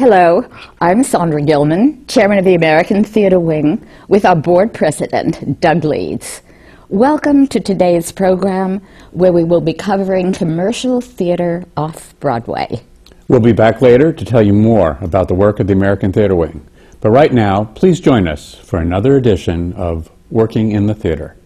[0.00, 0.46] Hello,
[0.80, 6.40] I'm Sandra Gilman, Chairman of the American Theatre Wing, with our board president, Doug Leeds.
[6.88, 12.80] Welcome to today's program, where we will be covering commercial theater off Broadway.
[13.28, 16.34] We'll be back later to tell you more about the work of the American Theatre
[16.34, 16.66] Wing.
[17.02, 21.36] But right now, please join us for another edition of Working in the Theatre.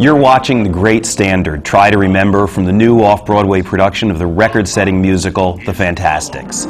[0.00, 4.20] You're watching The Great Standard, Try to Remember from the new off Broadway production of
[4.20, 6.66] the record setting musical, The Fantasticks.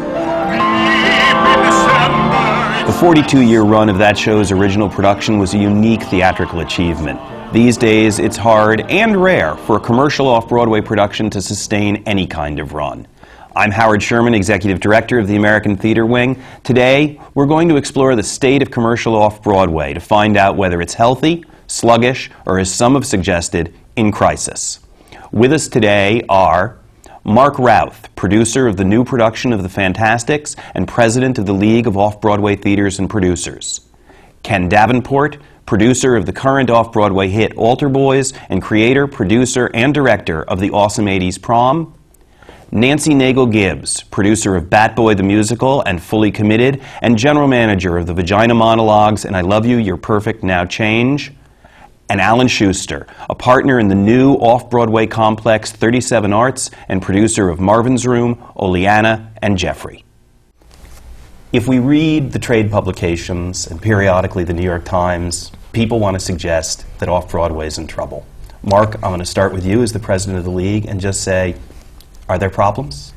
[2.87, 7.21] The 42 year run of that show's original production was a unique theatrical achievement.
[7.53, 12.27] These days, it's hard and rare for a commercial off Broadway production to sustain any
[12.27, 13.07] kind of run.
[13.55, 16.43] I'm Howard Sherman, Executive Director of the American Theatre Wing.
[16.65, 20.81] Today, we're going to explore the state of commercial off Broadway to find out whether
[20.81, 24.81] it's healthy, sluggish, or as some have suggested, in crisis.
[25.31, 26.79] With us today are
[27.23, 31.87] Mark Routh, producer of the new production of The Fantasticks and president of the League
[31.87, 33.83] of Off Broadway Theaters and Producers.
[34.43, 39.93] Ken Davenport, producer of the current off Broadway hit Altar Boyz and creator, producer, and
[39.93, 41.95] director of the Awesome 80s Prom.
[42.71, 47.99] Nancy Nagel Gibbs, producer of Bat Boy the Musical and Fully Committed, and general manager
[47.99, 51.33] of the Vagina Monologues and I Love You, You're Perfect, Now Change.
[52.11, 57.51] And Alan Schuster, a partner in the new off Broadway complex 37 Arts and producer
[57.51, 60.05] of Marvin's Room, Oleanna, and Jeffrey.
[61.53, 66.21] If we read the trade publications and periodically the New York Times, people want to
[66.21, 68.27] suggest that off Broadway is in trouble.
[68.63, 71.23] Mark, I'm going to start with you as the president of the league and just
[71.23, 71.57] say,
[72.29, 73.13] are there problems?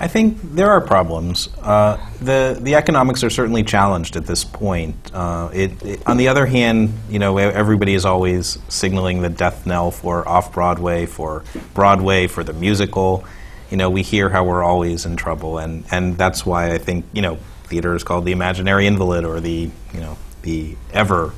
[0.00, 1.48] I think there are problems.
[1.60, 4.94] Uh, the the economics are certainly challenged at this point.
[5.12, 9.66] Uh, it, it, on the other hand, you know, everybody is always signaling the death
[9.66, 11.42] knell for off Broadway, for
[11.74, 13.24] Broadway, for the musical.
[13.70, 17.04] You know, we hear how we're always in trouble, and, and that's why I think
[17.12, 21.32] you know theater is called the imaginary invalid or the you know the ever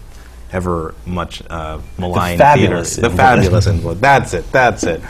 [0.52, 3.08] ever much uh, maligned fabulous theater.
[3.08, 3.38] The invalid.
[3.38, 4.00] fabulous invalid.
[4.00, 4.52] That's it.
[4.52, 5.00] That's it.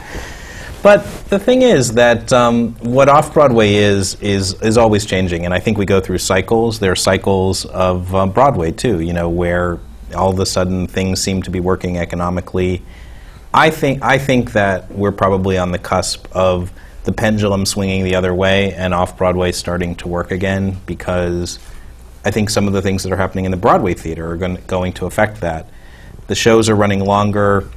[0.83, 5.53] But the thing is that um, what off Broadway is is is always changing, and
[5.53, 6.79] I think we go through cycles.
[6.79, 9.79] There are cycles of uh, Broadway too, you know, where
[10.15, 12.83] all of a sudden things seem to be working economically.
[13.53, 16.73] I think I think that we're probably on the cusp of
[17.05, 21.59] the pendulum swinging the other way and off Broadway starting to work again because
[22.25, 24.57] I think some of the things that are happening in the Broadway theater are going,
[24.67, 25.69] going to affect that.
[26.27, 27.69] The shows are running longer.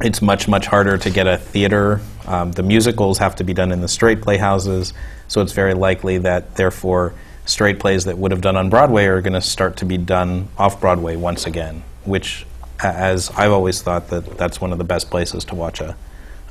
[0.00, 2.00] It's much, much harder to get a theater.
[2.26, 4.92] Um, the musicals have to be done in the straight playhouses,
[5.26, 7.14] so it's very likely that, therefore,
[7.46, 10.48] straight plays that would have done on Broadway are going to start to be done
[10.56, 12.46] off Broadway once again, which,
[12.80, 15.96] as I've always thought, that that's one of the best places to watch a,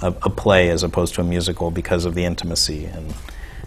[0.02, 3.14] a, a play as opposed to a musical because of the intimacy and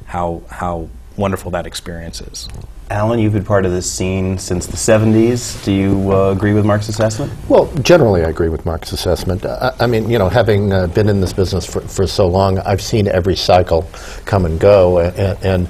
[0.04, 2.48] how, how wonderful that experience is.
[2.90, 5.64] Alan, you've been part of this scene since the 70s.
[5.64, 7.32] Do you uh, agree with Mark's assessment?
[7.48, 9.46] Well, generally, I agree with Mark's assessment.
[9.46, 12.58] I, I mean, you know, having uh, been in this business for, for so long,
[12.58, 13.88] I've seen every cycle
[14.24, 14.98] come and go.
[14.98, 15.68] And, and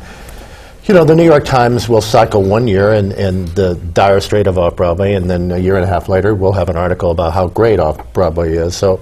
[0.84, 4.46] you know, the New York Times will cycle one year in, in the dire strait
[4.46, 7.10] of off Broadway, and then a year and a half later, we'll have an article
[7.10, 8.74] about how great off Broadway is.
[8.74, 8.98] So.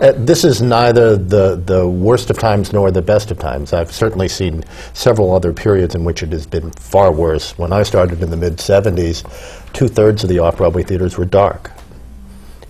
[0.00, 3.72] Uh, this is neither the, the worst of times nor the best of times.
[3.72, 7.58] I've certainly seen several other periods in which it has been far worse.
[7.58, 9.24] When I started in the mid 70s,
[9.72, 11.72] two thirds of the off Broadway theaters were dark.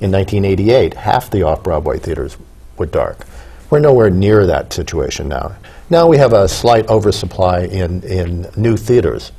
[0.00, 2.38] In 1988, half the off Broadway theaters
[2.78, 3.26] were dark.
[3.68, 5.54] We're nowhere near that situation now.
[5.90, 9.32] Now we have a slight oversupply in, in new theaters.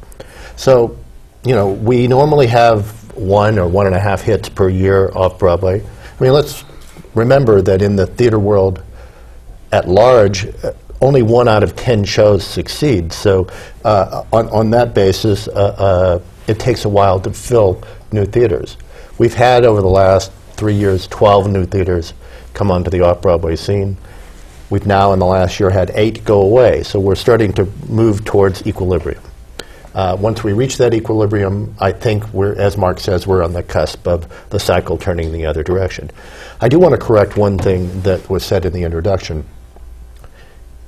[0.57, 0.95] So,
[1.43, 5.39] you know, we normally have one or one and a half hits per year off
[5.39, 5.81] Broadway.
[5.81, 6.63] I mean, let's
[7.15, 8.83] remember that in the theater world
[9.71, 13.13] at large, uh, only one out of ten shows succeed.
[13.13, 13.47] So,
[13.85, 18.77] uh, on, on that basis, uh, uh, it takes a while to fill new theaters.
[19.17, 22.13] We've had over the last three years 12 new theaters
[22.53, 23.97] come onto the off Broadway scene.
[24.69, 26.83] We've now, in the last year, had eight go away.
[26.83, 29.21] So, we're starting to move towards equilibrium.
[29.99, 33.61] Uh, once we reach that equilibrium, I think we're, as Mark says, we're on the
[33.61, 36.09] cusp of the cycle turning the other direction.
[36.61, 39.43] I do want to correct one thing that was said in the introduction.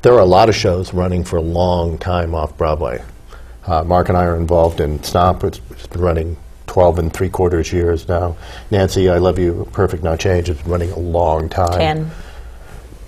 [0.02, 3.04] there are a lot of shows running for a long time off Broadway.
[3.66, 6.38] Uh, Mark and I are involved in Stomp, which has been running
[6.68, 8.38] 12 and three quarters years now.
[8.72, 11.78] Nancy, I Love You, Perfect Not Change has been running a long time.
[11.78, 12.12] Ten.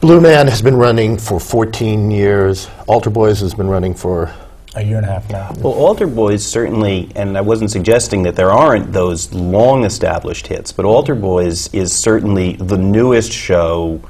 [0.01, 2.67] Blue Man has been running for 14 years.
[2.88, 4.35] Altar Boyz has been running for
[4.75, 5.54] A year and a half now.
[5.58, 10.72] Well, Altar Boyz certainly, and I wasn't suggesting that there aren't those long established hits,
[10.72, 14.02] but Altar Boyz is certainly the newest show,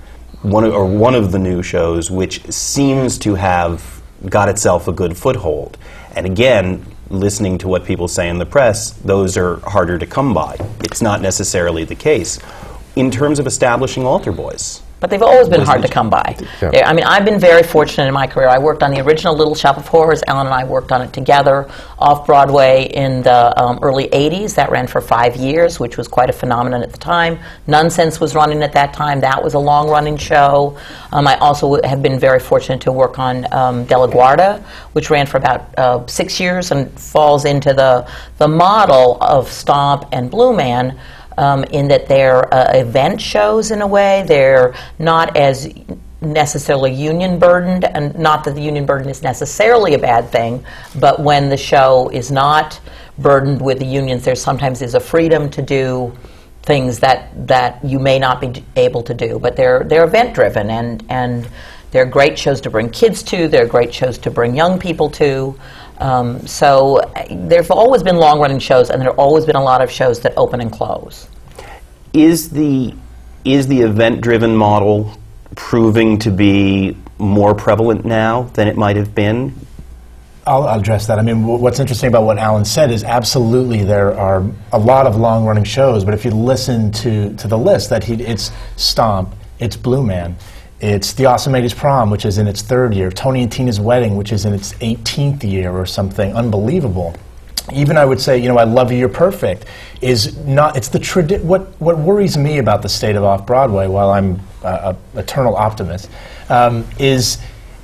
[0.41, 4.93] one of, or one of the new shows, which seems to have got itself a
[4.93, 5.77] good foothold.
[6.15, 10.33] And again, listening to what people say in the press, those are harder to come
[10.33, 10.55] by.
[10.79, 12.39] It's not necessarily the case.
[12.95, 16.37] In terms of establishing Altar Boyz, But they've always been hard to come by.
[16.61, 16.87] Yeah.
[16.89, 18.47] I mean, I've been very fortunate in my career.
[18.47, 20.23] I worked on the original Little Shop of Horrors.
[20.27, 21.69] Ellen and I worked on it together
[21.99, 24.55] off Broadway in the um, early 80s.
[24.55, 27.37] That ran for five years, which was quite a phenomenon at the time.
[27.67, 29.19] Nunsense was running at that time.
[29.19, 30.77] That was a long running show.
[31.11, 34.63] Um, I also w- have been very fortunate to work on um, De La Guarda,
[34.93, 40.05] which ran for about uh, six years and falls into the, the model of Stomp
[40.13, 40.97] and Blue Man
[41.37, 44.23] um, in that they're uh, event shows in a way.
[44.27, 45.73] They're not as
[46.21, 50.63] necessarily union burdened, and not that the union burden is necessarily a bad thing,
[50.99, 52.79] but when the show is not
[53.17, 56.15] burdened with the unions, there sometimes is a freedom to do
[56.63, 59.37] things that, that you may not be able to do.
[59.37, 61.47] But they're, they're event driven, and, and
[61.91, 65.57] they're great shows to bring kids to, they're great shows to bring young people to.
[65.99, 69.55] Um, so uh, there have always been long running shows, and there have always been
[69.55, 71.27] a lot of shows that open and close.
[72.13, 72.93] is the
[73.45, 75.11] is the event-driven model
[75.55, 79.53] proving to be more prevalent now than it might have been?
[80.47, 81.19] I'll, I'll address that.
[81.19, 85.07] I mean, wh- what's interesting about what Alan said is absolutely there are a lot
[85.07, 89.35] of long-running shows, but if you listen to, to the list, that he, it's Stomp,
[89.59, 90.37] it's Blue Man,
[90.83, 94.17] it's The Awesome 80s Prom, which is in its third year, Tony and Tina's Wedding,
[94.17, 97.15] which is in its 18th year or something unbelievable.
[97.71, 99.63] Even I would say, you know, I Love You, You're Perfect
[100.01, 103.87] is not, it's the tradi- what, what worries me about the state of off Broadway,
[103.87, 106.09] while I'm a, a eternal optimist,
[106.49, 107.37] um, is,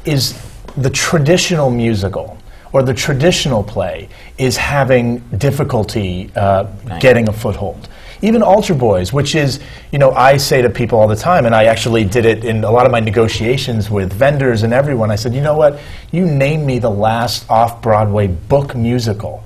[0.03, 0.37] is
[0.75, 2.37] the traditional musical
[2.73, 6.63] or the traditional play is having difficulty uh,
[6.99, 7.87] getting a foothold.
[8.21, 9.61] Even Altar Boyz, which is,
[9.91, 12.63] you know, I say to people all the time, and I actually did it in
[12.65, 15.09] a lot of my negotiations with vendors and everyone.
[15.09, 15.79] I said, you know what?
[16.11, 19.43] You name me the last off Broadway book musical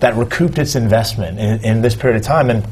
[0.00, 2.66] that recouped its investment in, in this period of time, and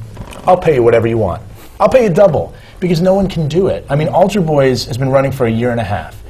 [0.46, 1.42] I'll pay you whatever you want.
[1.78, 3.86] I'll pay you double because no one can do it.
[3.88, 6.20] I mean, Altar Boyz has been running for a year and a half.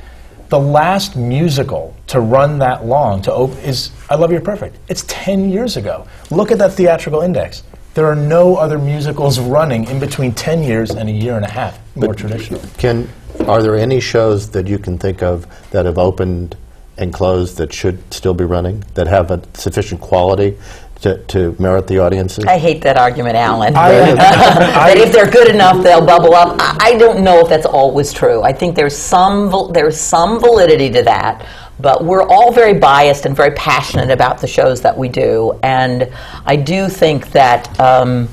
[0.48, 4.78] The last musical to run that long to open is I Love You Perfect.
[4.88, 6.06] It's 10 years ago.
[6.30, 7.62] Look at that theatrical index.
[7.96, 11.50] There are no other musicals running in between 10 years and a year and a
[11.50, 12.60] half, more traditional.
[12.76, 13.08] Can,
[13.46, 16.58] are there any shows that you can think of that have opened
[16.98, 20.58] and closed that should still be running, that have a sufficient quality
[21.00, 22.44] to, to merit the audiences?
[22.44, 23.72] I hate that argument, Alan.
[23.74, 26.58] That if they're good enough, they'll bubble up.
[26.60, 28.42] I, I don't know if that's always true.
[28.42, 31.46] I think there's some val- there's some validity to that,
[31.78, 36.10] but we're all very biased and very passionate about the shows that we do, and
[36.44, 37.78] I do think that.
[37.80, 38.28] Um,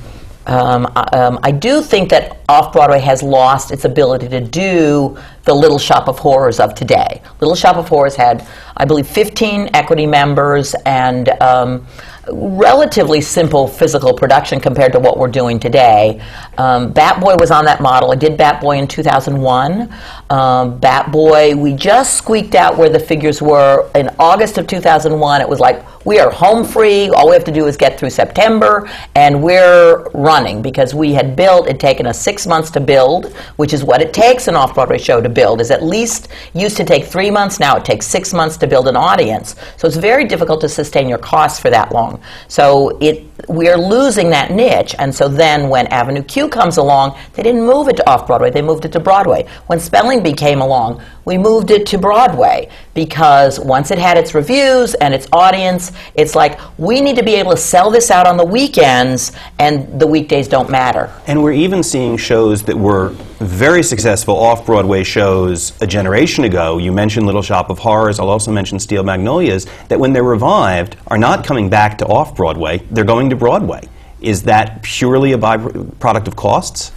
[0.46, 5.54] um, um, I do think that Off Broadway has lost its ability to do the
[5.54, 7.22] Little Shop of Horrors of today.
[7.40, 8.46] Little Shop of Horrors had,
[8.76, 11.88] I believe, 15 equity members and um,
[12.32, 16.22] relatively simple physical production compared to what we're doing today.
[16.58, 18.12] Um, Bat Boy was on that model.
[18.12, 19.94] I did Bat Boy in 2001.
[20.30, 25.42] Um, Bat Boy, we just squeaked out where the figures were in August of 2001.
[25.42, 27.10] It was like, we are home free.
[27.10, 31.36] All we have to do is get through September, and we're running because we had
[31.36, 31.68] built.
[31.68, 35.22] It taken us six months to build, which is what it takes an off-Broadway show
[35.22, 35.62] to build.
[35.62, 37.60] Is at least used to take three months.
[37.60, 39.56] Now it takes six months to build an audience.
[39.78, 42.13] So it's very difficult to sustain your costs for that long.
[42.48, 44.96] So it we are losing that niche.
[45.00, 48.52] And so then when Avenue Q comes along, they didn't move it to off-Broadway.
[48.52, 49.46] They moved it to Broadway.
[49.68, 54.36] When Spelling Bee came along, we moved it to Broadway because once it had its
[54.36, 58.28] reviews and its audience, it's like we need to be able to sell this out
[58.28, 61.12] on the weekends and the weekdays don't matter.
[61.28, 66.78] And we're even seeing shows that were very successful off Broadway shows a generation ago.
[66.78, 70.96] You mentioned Little Shop of Horrors, I'll also mention Steel Magnolias, that when they're revived
[71.08, 73.88] are not coming back to off Broadway, they're going to Broadway.
[74.22, 76.92] Is that purely a byproduct of costs?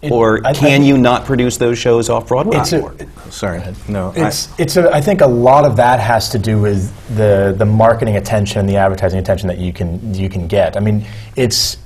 [0.00, 2.76] It- or I- I can think- you not produce those shows off Broadway It's a-
[2.76, 2.94] anymore?
[3.30, 4.12] Sorry, no.
[4.16, 7.54] I- It's, it's a, I think a lot of that has to do with the,
[7.58, 10.76] the marketing attention, the advertising attention that you can, you can get.
[10.76, 11.78] I mean, it's,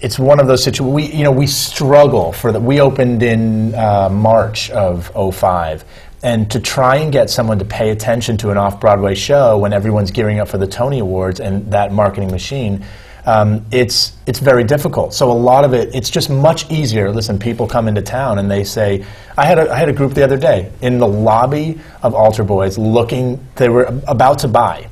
[0.00, 2.60] it's one of those situations, we, you know, we struggle for that.
[2.60, 5.84] we opened in uh, March of '05,
[6.26, 9.72] And to try and get someone to pay attention to an off Broadway show when
[9.72, 12.84] everyone's gearing up for the Tony Awards and that marketing machine,
[13.26, 15.14] um, it's, it's very difficult.
[15.14, 17.12] So a lot of it, it's just much easier.
[17.12, 19.06] Listen, people come into town and they say,
[19.38, 22.44] I had a, I had a group the other day in the lobby of Altar
[22.44, 24.90] Boyz looking, they were about to buy.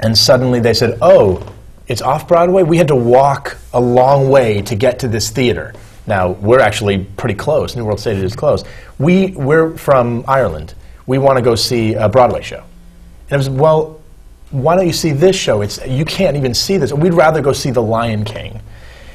[0.00, 1.54] And suddenly they said, oh,
[1.86, 2.64] it's off Broadway?
[2.64, 5.72] We had to walk a long way to get to this theater.
[6.06, 7.74] Now, we're actually pretty close.
[7.74, 8.64] New World Stadium is close.
[8.98, 10.74] We, we're from Ireland.
[11.06, 12.62] We want to go see a Broadway show.
[13.28, 14.00] And I was, well,
[14.50, 15.62] why don't you see this show?
[15.62, 16.92] It's, you can't even see this.
[16.92, 18.60] We'd rather go see The Lion King.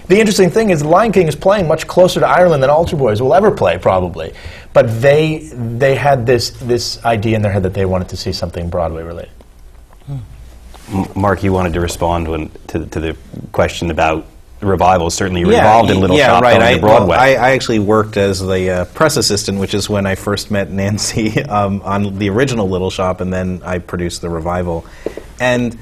[0.08, 2.98] The interesting thing is, The Lion King is playing much closer to Ireland than Altar
[2.98, 4.34] Boyz will ever play, probably.
[4.74, 8.34] But they, they had this, this idea in their head that they wanted to see
[8.34, 9.32] something Broadway related.
[11.16, 13.18] Mark, you wanted to respond when, to, to the
[13.54, 14.26] question about
[14.62, 15.16] revivals.
[15.16, 16.62] Certainly, Yeah, involved in Little yeah, Shop right.
[16.62, 17.10] I, Broadway.
[17.10, 20.52] well, I, I actually worked as the uh, press assistant, which is when I first
[20.52, 24.86] met Nancy um, on the original Little Shop, and then I produced the revival.
[25.40, 25.78] And,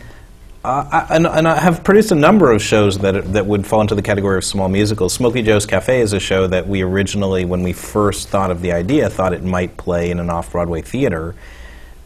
[0.64, 3.82] uh, I, and, and I have produced a number of shows that, that would fall
[3.82, 5.14] into the category of small musicals.
[5.14, 8.72] Smokey Joe's Cafe is a show that we originally, when we first thought of the
[8.72, 11.36] idea, thought it might play in an off-Broadway theater.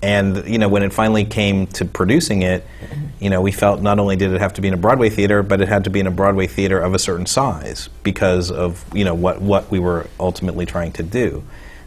[0.03, 2.67] And you know, when it finally came to producing it,
[3.22, 5.41] you know, we felt not only did it have to be in a Broadway theater,
[5.43, 8.83] but it had to be in a Broadway theater of a certain size because of
[8.93, 11.41] you know what what we were ultimately trying to do.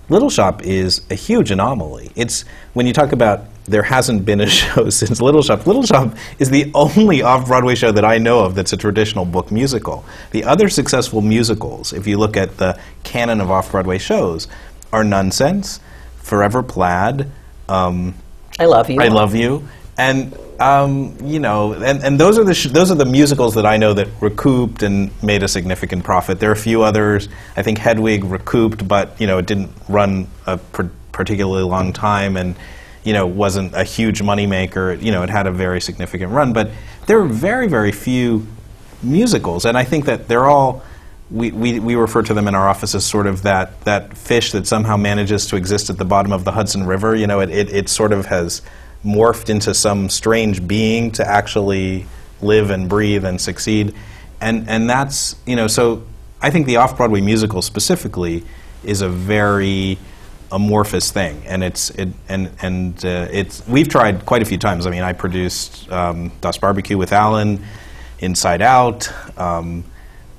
[0.09, 2.11] Little Shop is a huge anomaly.
[2.17, 5.67] It's when you talk about there hasn't been a show since Little Shop.
[5.67, 9.53] Little Shop is the only off-Broadway show that I know of that's a traditional book
[9.53, 10.07] musical.
[10.31, 14.49] The other successful musicals, if you look at the canon of off-Broadway shows,
[14.91, 15.81] are Nunsense,
[16.17, 17.31] Forever Plaid.
[17.69, 18.15] Um,
[18.59, 19.01] I love you.
[19.01, 19.69] I love you,
[19.99, 23.67] and um, you know, and, and those are the sh- those are the musicals that
[23.67, 26.41] I know that recouped and made a significant profit.
[26.41, 27.29] There are a few others.
[27.57, 32.37] I think Hedwig recouped, but you know, it didn't run a pr- particularly long time,
[32.37, 32.55] and
[33.05, 35.01] you know, wasn't a huge moneymaker.
[35.01, 36.71] You know, it had a very significant run, but
[37.07, 38.47] there are very very few
[39.03, 40.83] musicals, and I think that they're all.
[41.29, 44.53] We, we, we refer to them in our office as sort of that, that fish
[44.53, 47.17] that somehow manages to exist at the bottom of the Hudson River.
[47.17, 48.63] You know, it, it, it sort of has
[49.05, 52.07] morphed into some strange being to actually
[52.41, 53.93] live and breathe and succeed.
[54.41, 56.05] And, and that's, you know, so
[56.41, 58.45] I think the off Broadway musical specifically
[58.85, 59.99] is a very
[60.53, 61.43] amorphous thing.
[61.47, 64.87] And it's, it, and, and uh, it's, we've tried quite a few times.
[64.87, 67.65] I mean, I produced um, Das Barbecue with Alan,
[68.21, 69.11] Inside Out.
[69.37, 69.83] Um,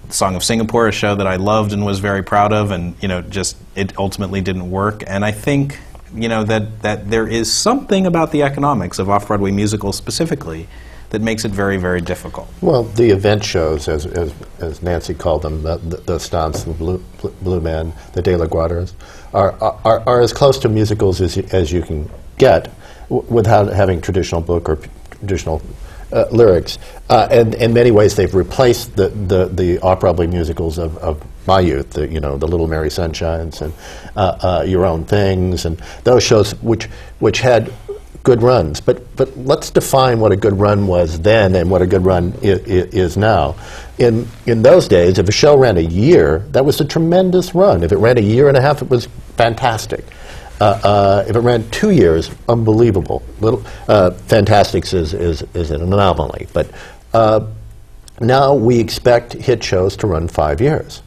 [0.09, 3.07] Song of Singapore, a show that I loved and was very proud of, and you
[3.07, 5.03] know, just it ultimately didn't work.
[5.05, 5.79] And I think
[6.13, 10.67] you know that that there is something about the economics of off-Broadway musicals specifically
[11.09, 12.47] that makes it very, very difficult.
[12.61, 17.03] Well, the event shows, as, as, as Nancy called them, the, the, the the Blue,
[17.41, 18.93] Blue Man, the De La Guardas,
[19.33, 22.73] are, are, are as close to musicals as as you can get
[23.09, 24.77] without having traditional book or
[25.11, 25.61] traditional
[26.11, 26.77] uh, lyrics.
[27.09, 31.59] Uh, and in many ways, they've replaced the, the, the off-Broadway musicals of, of my
[31.59, 33.73] youth, the, you know, the Little Mary Sunshines and
[34.15, 36.85] uh, uh, Your Own Things, and those shows which,
[37.19, 37.71] which had
[38.23, 38.81] good runs.
[38.81, 42.33] But, but let's define what a good run was then and what a good run
[42.43, 43.55] i- i- is now.
[43.99, 47.83] In, in those days, if a show ran a year, that was a tremendous run.
[47.83, 50.03] If it ran a year and a half, it was fantastic.
[50.59, 53.21] Uh, uh, if it ran two years, unbelievable.
[53.39, 56.69] Little uh, Fantasticks is, is, is an anomaly, but
[57.13, 57.45] uh,
[58.19, 61.03] now we expect hit shows to run five years.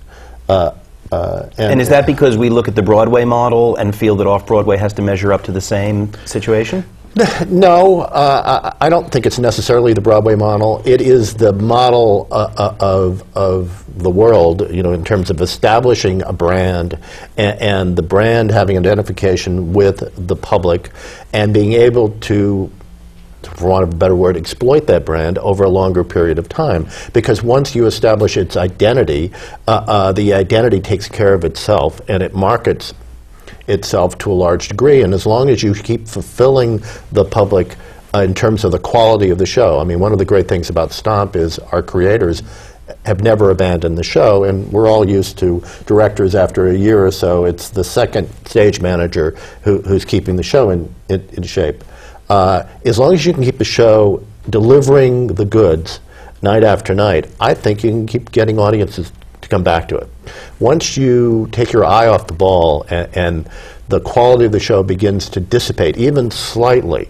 [0.49, 0.73] Uh,
[1.11, 4.47] uh, and is that because we look at the Broadway model and feel that off
[4.47, 6.85] Broadway has to measure up to the same situation?
[7.49, 10.83] No, uh, I don't think it's necessarily the Broadway model.
[10.85, 15.41] It is the model uh, uh, of, of the world, you know, in terms of
[15.41, 16.99] establishing a brand
[17.37, 20.91] and, and the brand having identification with the public
[21.33, 22.71] and being able to
[23.43, 26.87] for want of a better word, exploit that brand over a longer period of time.
[27.15, 29.33] Because once you establish its identity,
[29.67, 32.93] uh, uh, the identity takes care of itself and it markets
[33.71, 35.03] itself to a large degree.
[35.03, 37.77] And as long as you keep fulfilling the public
[38.15, 40.49] uh, in terms of the quality of the show, I mean, one of the great
[40.49, 42.43] things about Stomp is our creators
[43.05, 47.11] have never abandoned the show, and we're all used to directors after a year or
[47.11, 47.45] so.
[47.45, 51.85] It's the second stage manager who, who's keeping the show in, in, in shape.
[52.29, 56.01] Uh, as long as you can keep the show delivering the goods
[56.43, 59.13] night after night, I think you can keep getting audiences
[59.51, 60.09] come back to it.
[60.59, 63.51] Once you take your eye off the ball and, and
[63.89, 67.09] the quality of the show begins to dissipate, even slightly,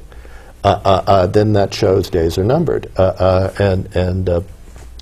[0.64, 4.40] uh, uh, uh, then that show's days are numbered, uh, uh, and and uh,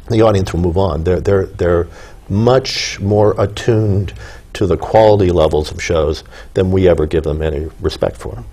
[0.09, 1.04] the audience will move on.
[1.04, 1.88] They're they're they're
[2.28, 4.12] much more attuned
[4.52, 8.45] to the quality levels of shows than we ever give them any respect for.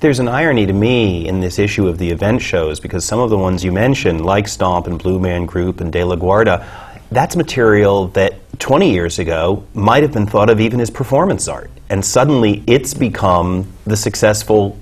[0.00, 3.30] There's an irony to me in this issue of the event shows because some of
[3.30, 6.66] the ones you mentioned, like Stomp and Blue Man Group and De La Guarda,
[7.12, 11.70] that's material that 20 years ago might have been thought of even as performance art.
[11.90, 14.78] And suddenly it's become the successful,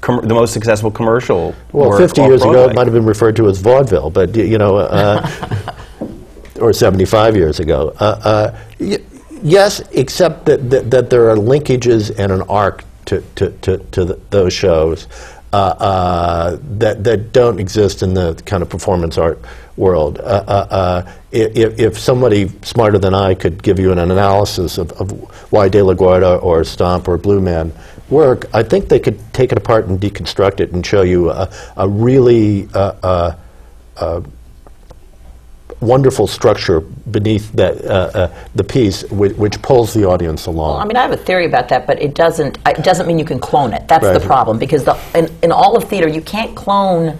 [0.00, 1.54] com- the most successful commercial.
[1.72, 4.76] Well, 50 years ago, it might have been referred to as vaudeville, but you know,
[4.78, 5.28] uh,
[6.60, 7.94] or 75 years ago.
[8.00, 8.98] Uh, uh, y-
[9.42, 14.06] yes, except that, that, that there are linkages and an arc to, to, to, to
[14.06, 15.08] th those shows
[15.52, 19.40] uh, uh, that, that don't exist in the kind of performance art
[19.76, 20.18] world.
[20.18, 24.92] Uh, uh, uh, if, if somebody smarter than I could give you an analysis of,
[24.92, 25.10] of
[25.52, 27.72] why De La Guarda or Stomp or Blue Man
[28.08, 31.50] work, I think they could take it apart and deconstruct it and show you a,
[31.76, 32.68] a really
[35.80, 40.74] wonderful structure beneath that, uh, uh, the piece, which, which pulls the audience along.
[40.74, 42.58] Well, I mean, I have a theory about that, but it doesn't.
[42.66, 43.88] It doesn't mean you can clone it.
[43.88, 47.18] That's the problem because the, in, in all of theater, you can't clone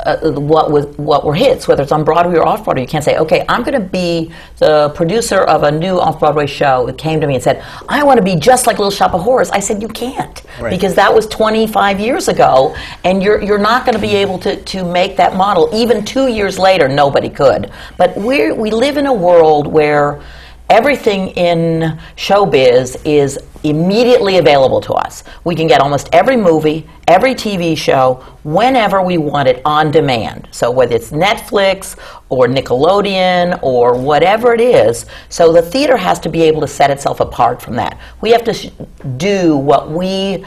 [0.00, 2.82] uh, what was what were hits, whether it's on Broadway or off Broadway.
[2.82, 6.46] You can't say, okay, I'm going to be the producer of a new off Broadway
[6.46, 6.86] show.
[6.88, 9.22] It came to me and said, I want to be just like Little Shop of
[9.22, 9.50] Horrors.
[9.50, 10.70] I said, you can't Right.
[10.70, 12.74] because that was 25 years ago,
[13.04, 15.68] and you're you're not going to be able to to make that model.
[15.72, 17.70] Even two years later, nobody could.
[17.96, 20.20] But we we live in a world where
[20.68, 25.24] everything in showbiz is immediately available to us.
[25.44, 30.48] We can get almost every movie, every TV show, whenever we want it on demand.
[30.50, 36.28] So whether it's Netflix or Nickelodeon or whatever it is, so the theater has to
[36.28, 37.98] be able to set itself apart from that.
[38.20, 38.70] We have to sh-
[39.16, 40.44] do what we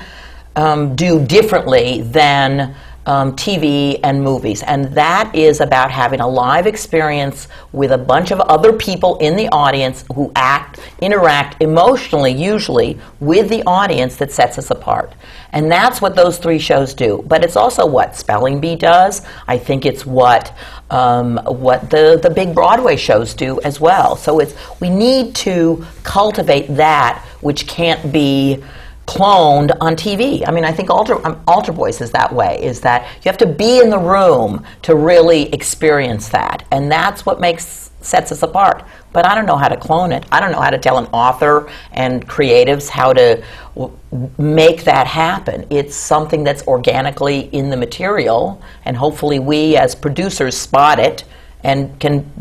[0.56, 2.76] um, do differently than
[3.06, 4.62] um, TV and movies.
[4.64, 9.36] And that is about having a live experience with a bunch of other people in
[9.36, 15.14] the audience who act, interact emotionally, usually, with the audience that sets us apart.
[15.52, 17.24] And that's what those three shows do.
[17.28, 19.26] But it's also what Spelling Bee does.
[19.48, 20.56] I think it's what
[20.92, 24.16] um, what the, the big Broadway shows do as well.
[24.16, 28.64] So it's we need to cultivate that which can't be
[29.10, 30.48] cloned on TV.
[30.48, 33.38] I mean, I think Altar, um, Altar Boyz is that way, is that you have
[33.40, 36.64] to be in the room to really experience that.
[36.72, 38.84] And that's what makes sets us apart.
[39.12, 40.24] But I don't know how to clone it.
[40.32, 43.44] I don't know how to tell an author and creatives how to
[43.76, 43.98] w-
[44.38, 45.66] make that happen.
[45.72, 51.26] It's something that's organically in the material, and hopefully we as producers spot it
[51.64, 52.32] and can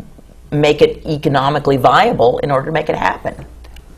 [0.51, 3.45] make it economically viable in order to make it happen.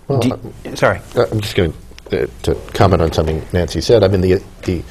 [0.07, 0.99] Do- sorry.
[1.15, 1.77] Uh, I'm just going to,
[2.43, 4.03] to comment on something Nancy said.
[4.03, 4.83] I mean, the, the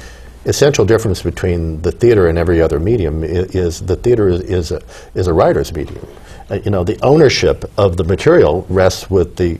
[0.45, 4.71] essential difference between the theater and every other medium is, is the theater is, is,
[4.71, 4.81] a,
[5.13, 6.05] is a writer's medium.
[6.49, 9.59] Uh, you know, the ownership of the material rests with the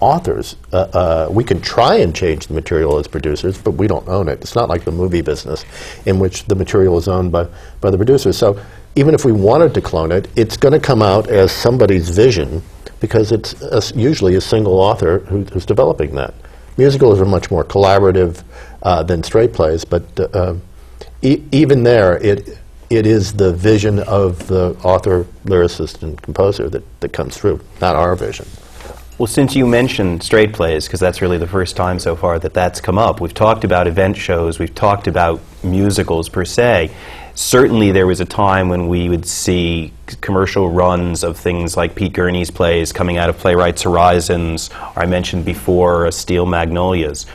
[0.00, 0.56] authors.
[0.72, 4.28] Uh, uh, we can try and change the material as producers, but we don't own
[4.28, 4.40] it.
[4.40, 5.64] It's not like the movie business,
[6.06, 7.48] in which the material is owned by,
[7.80, 8.38] by the producers.
[8.38, 8.60] So
[8.94, 12.62] even if we wanted to clone it, it's going to come out as somebody's vision
[13.00, 16.34] because it's a usually a single author who, who's developing that.
[16.78, 18.42] Musicals are much more collaborative
[18.82, 20.54] uh, than straight plays, but uh,
[21.20, 22.58] e- even there, it
[22.90, 27.96] it is the vision of the author, lyricist, and composer that, that comes through, not
[27.96, 28.46] our vision.
[29.18, 32.54] Well, since you mentioned straight plays, because that's really the first time so far that
[32.54, 36.90] that's come up, we've talked about event shows, we've talked about musicals per se.
[37.34, 41.94] Certainly, there was a time when we would see c- commercial runs of things like
[41.94, 47.26] Pete Gurney's plays coming out of Playwrights Horizons, or I mentioned before uh, Steel Magnolias.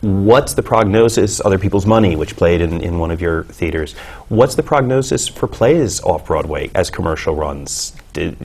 [0.00, 1.42] What's the prognosis?
[1.44, 3.92] Other People's Money, which played in, in one of your theaters.
[4.28, 7.94] What's the prognosis for plays off Broadway as commercial runs?
[8.12, 8.36] Did,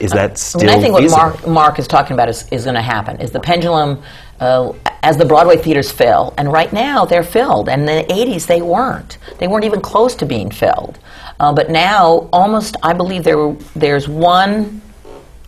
[0.00, 1.10] is that I still mean, I think what?
[1.10, 3.20] Mark, Mark is talking about is, is going to happen.
[3.20, 4.02] Is the pendulum,
[4.40, 4.72] uh,
[5.02, 8.62] as the Broadway theaters fill, and right now they're filled, and in the '80s they
[8.62, 9.18] weren't.
[9.38, 10.98] They weren't even close to being filled.
[11.38, 14.82] Uh, but now, almost, I believe there there's one,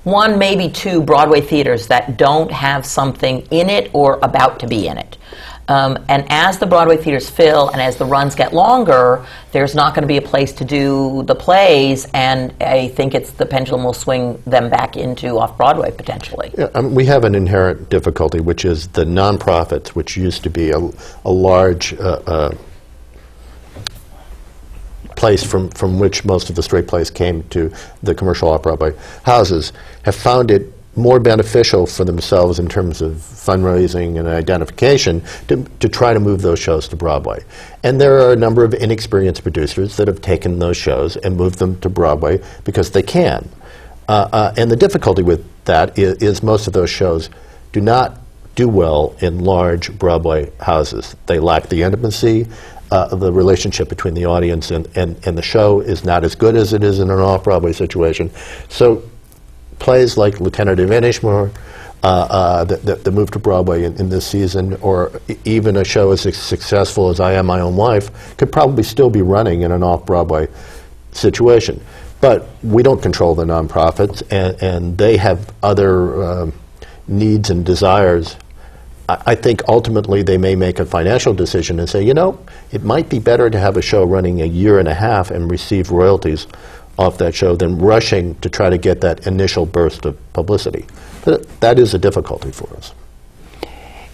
[0.04, 4.86] one maybe two Broadway theaters that don't have something in it or about to be
[4.88, 5.18] in it.
[5.68, 9.94] Um, and as the Broadway theaters fill and as the runs get longer, there's not
[9.94, 13.84] going to be a place to do the plays, and I think it's the pendulum
[13.84, 16.52] will swing them back into off Broadway potentially.
[16.58, 20.70] Yeah, um, we have an inherent difficulty, which is the nonprofits, which used to be
[20.70, 20.90] a,
[21.24, 22.54] a large uh, uh,
[25.16, 27.72] place from, from which most of the straight plays came to
[28.02, 29.72] the commercial off-Broadway houses,
[30.02, 35.88] have found it more beneficial for themselves in terms of fundraising and identification to, to
[35.88, 37.42] try to move those shows to Broadway.
[37.82, 41.58] And there are a number of inexperienced producers that have taken those shows and moved
[41.58, 43.48] them to Broadway because they can.
[44.08, 47.30] Uh, uh, and the difficulty with that is, is most of those shows
[47.72, 48.18] do not
[48.54, 51.16] do well in large Broadway houses.
[51.26, 52.46] They lack the intimacy.
[52.90, 56.54] Uh, the relationship between the audience and, and, and the show is not as good
[56.54, 58.30] as it is in an off Broadway situation.
[58.68, 59.02] So,
[59.78, 61.54] plays like Lieutenant of Inishmore,
[62.02, 65.12] uh, uh, that, that, that moved to Broadway in, in this season, or
[65.44, 69.22] even a show as successful as I Am My Own Wife, could probably still be
[69.22, 70.48] running in an off Broadway
[71.12, 71.80] situation.
[72.20, 76.52] But we don't control the nonprofits, and, and they have other um,
[77.06, 78.36] needs and desires.
[79.08, 82.82] I, I think ultimately they may make a financial decision and say, you know, it
[82.82, 85.92] might be better to have a show running a year and a half and receive
[85.92, 86.46] royalties
[86.98, 90.86] off that show than rushing to try to get that initial burst of publicity.
[91.60, 92.94] That is a difficulty for us.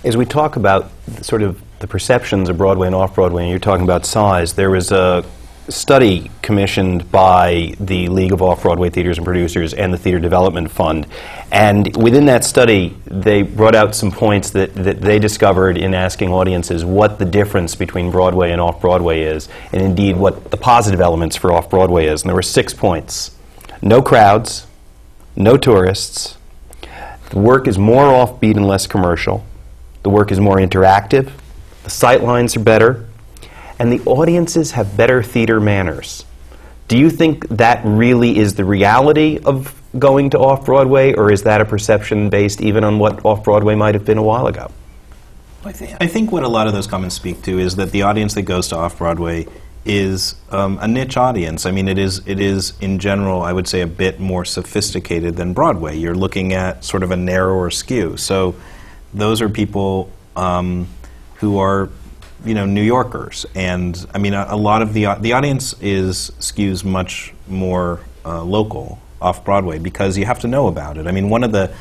[0.05, 0.91] As we talk about
[1.23, 4.71] sort of the perceptions of Broadway and off Broadway, and you're talking about size, there
[4.71, 5.25] was a
[5.69, 10.71] study commissioned by the League of Off Broadway Theaters and Producers and the Theater Development
[10.71, 11.07] Fund.
[11.51, 16.33] And within that study, they brought out some points that, that they discovered in asking
[16.33, 21.01] audiences what the difference between Broadway and off Broadway is, and indeed what the positive
[21.01, 22.23] elements for off Broadway is.
[22.23, 23.37] And there were six points.
[23.83, 24.67] No crowds,
[25.37, 26.37] no tourists,
[27.31, 29.45] the work is more offbeat and less commercial,
[30.03, 31.31] the work is more interactive,
[31.85, 33.08] the sight lines are better,
[33.79, 36.25] and the audiences have better theater manners.
[36.89, 41.43] Do you think that really is the reality of going to off Broadway, or is
[41.43, 44.71] that a perception based even on what off Broadway might have been a while ago?
[45.65, 48.03] I, th- I think what a lot of those comments speak to is that the
[48.03, 49.47] audience that goes to off Broadway
[49.85, 51.67] is um, a niche audience.
[51.67, 55.37] I mean, it is it is in general, I would say, a bit more sophisticated
[55.37, 55.97] than Broadway.
[55.97, 58.17] You're looking at sort of a narrower skew.
[58.17, 58.55] So,
[59.13, 60.89] those are people um,
[61.37, 61.91] who are
[62.45, 66.31] you know New Yorkers, and I mean a, a lot of the the audience is
[66.39, 71.07] skews much more uh, local off Broadway because you have to know about it.
[71.07, 71.73] I mean, one of the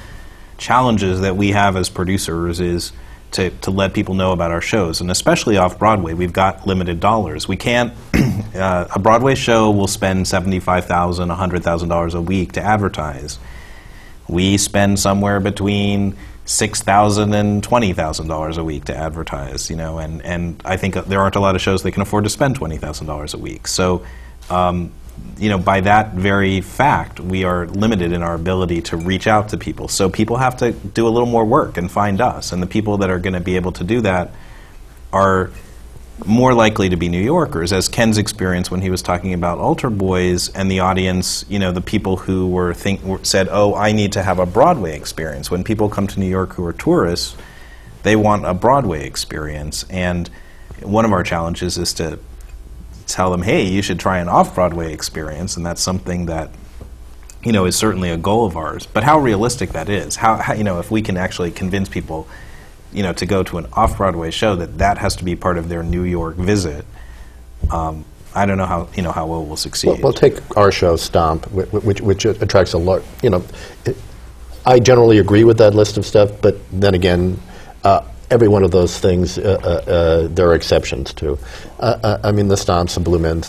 [0.58, 2.92] challenges that we have as producers is
[3.32, 7.00] to, to let people know about our shows, and especially off Broadway, we've got limited
[7.00, 7.48] dollars.
[7.48, 7.94] We can't.
[8.56, 12.62] uh, a Broadway show will spend seventy-five thousand, a hundred thousand dollars a week to
[12.62, 13.38] advertise.
[14.28, 16.18] We spend somewhere between
[16.48, 19.70] six thousand and twenty thousand dollars a week to advertise.
[19.70, 22.24] You know, and and I think there aren't a lot of shows that can afford
[22.24, 23.68] to spend twenty thousand dollars a week.
[23.68, 24.04] So.
[24.50, 24.92] Um,
[25.38, 29.50] you know, by that very fact, we are limited in our ability to reach out
[29.50, 29.88] to people.
[29.88, 32.52] So people have to do a little more work and find us.
[32.52, 34.32] And the people that are going to be able to do that
[35.12, 35.52] are
[36.26, 39.92] more likely to be New Yorkers, as Ken's experience when he was talking about Altar
[39.92, 44.12] Boyz and the audience, you know, the people who were think said, "Oh, I need
[44.14, 47.36] to have a Broadway experience." When people come to New York who are tourists,
[48.04, 50.30] they want a Broadway experience, and
[50.82, 52.20] one of our challenges is to
[53.06, 56.50] tell them, "Hey, you should try an off-Broadway experience," and that's something that
[57.44, 58.88] you know is certainly a goal of ours.
[58.92, 62.28] But how realistic that is, how, how you know if we can actually convince people
[62.94, 65.70] you know, to go to an off-Broadway show, that that has to be part of
[65.70, 66.86] their New York visit.
[67.72, 68.06] Um,
[68.38, 69.88] I don't know how you know how well we'll succeed.
[69.88, 73.02] Well, we'll take our show, Stomp, which, which, attracts a lot.
[73.24, 73.44] You know,
[73.86, 73.98] it,
[74.66, 77.40] I generally agree with that list of stuff, but then again,
[77.84, 81.40] uh, every one of those things uh, uh, uh there are exceptions to.
[81.80, 83.44] Uh, uh, I mean, the Stomps and Blue Men,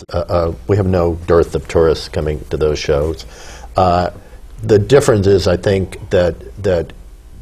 [0.68, 3.26] we have no dearth of tourists coming to those shows.
[3.74, 6.92] the difference is, I think that that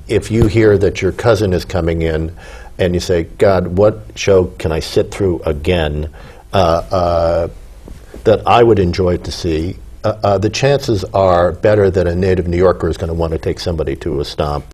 [0.09, 2.35] if you hear that your cousin is coming in
[2.79, 6.12] and you say, God, what show can I sit through again
[6.53, 6.57] uh,
[6.90, 7.49] uh,
[8.25, 12.47] that I would enjoy to see, uh, uh the chances are better that a native
[12.47, 14.66] New Yorker is going to want to take somebody to a stomp.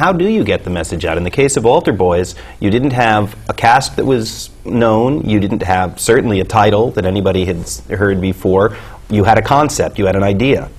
[0.00, 1.18] How do you get the message out?
[1.18, 5.38] In the case of Altar Boyz, you didn't have a cast that was known, you
[5.38, 8.74] didn't have certainly a title that anybody had heard before,
[9.10, 10.70] you had a concept, you had an idea.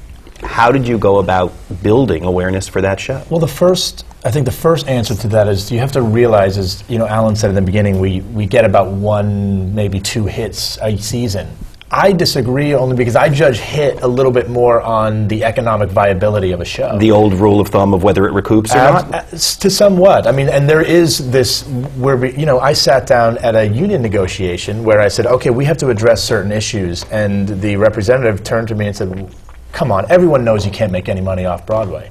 [0.41, 1.53] How did you go about
[1.83, 3.23] building awareness for that show?
[3.29, 6.57] Well, the first, I think the first answer to that is you have to realize,
[6.57, 10.25] as you know, Alan said in the beginning, we, we get about one, maybe two
[10.25, 11.47] hits a season.
[11.93, 16.53] I disagree only because I judge hit a little bit more on the economic viability
[16.53, 16.97] of a show.
[16.97, 19.33] The old rule of thumb of whether it recoups or Ab- not?
[19.33, 20.25] as- to somewhat.
[20.25, 21.63] I mean, and there is this
[21.97, 25.49] where we, you know, I sat down at a union negotiation where I said, okay,
[25.49, 29.29] we have to address certain issues, and the representative turned to me and said,
[29.73, 32.09] come on, everyone knows you can't make any money off Broadway.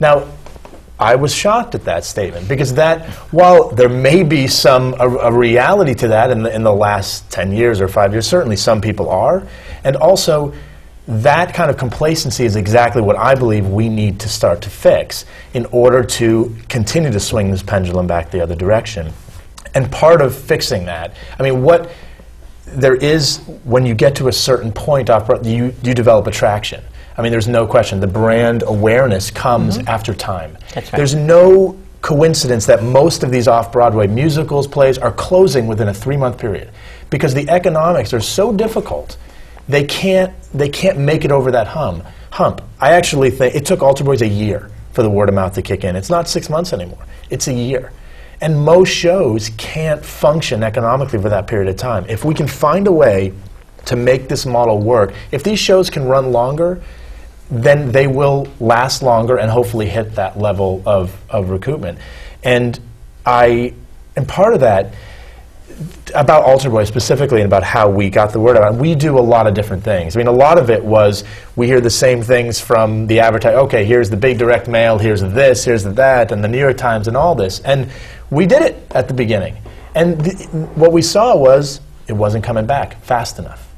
[0.00, 0.26] Now.
[1.00, 5.32] I was shocked at that statement because that, while there may be some a, a
[5.32, 8.82] reality to that in the, in the last ten years or five years, certainly some
[8.82, 9.46] people are,
[9.82, 10.52] and also
[11.08, 15.24] that kind of complacency is exactly what I believe we need to start to fix
[15.54, 19.12] in order to continue to swing this pendulum back the other direction.
[19.74, 21.90] And part of fixing that, I mean, what
[22.66, 25.08] there is when you get to a certain point
[25.42, 26.84] you, you develop attraction
[27.20, 28.00] i mean there's no question.
[28.00, 29.88] The brand awareness comes mm-hmm.
[29.88, 30.56] after time.
[30.74, 30.96] That's right.
[30.96, 36.38] there's no coincidence that most of these off-broadway musicals plays are closing within a three-month
[36.38, 36.70] period
[37.10, 39.18] because the economics are so difficult
[39.68, 42.62] they can't they can't make it over that hum hump.
[42.80, 45.62] I actually think it took Altar Boyz a year for the word of mouth to
[45.62, 45.96] kick in.
[45.96, 47.04] It's not six months anymore.
[47.28, 47.92] It's a year.
[48.40, 52.06] And most shows can't function economically for that period of time.
[52.08, 53.32] If we can find a way
[53.84, 56.82] to make this model work, if these shows can run longer,
[57.50, 61.98] then they will last longer and hopefully hit that level of, of recoupment.
[62.42, 62.78] And
[63.26, 63.74] I,
[64.16, 64.94] and part of that,
[66.14, 69.20] about Altar Boy specifically and about how we got the word out, we do a
[69.20, 70.14] lot of different things.
[70.14, 71.24] I mean, a lot of it was
[71.56, 73.58] we hear the same things from the advertiser.
[73.60, 77.08] Okay, here's the big direct mail, here's this, here's that, and the New York Times
[77.08, 77.60] and all this.
[77.60, 77.90] And
[78.30, 79.56] we did it at the beginning.
[79.94, 83.69] And th- what we saw was it wasn't coming back fast enough.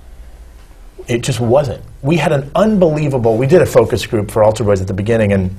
[1.08, 1.84] It just wasn't.
[2.02, 3.36] We had an unbelievable.
[3.36, 5.54] We did a focus group for Altar Boyz at the beginning, and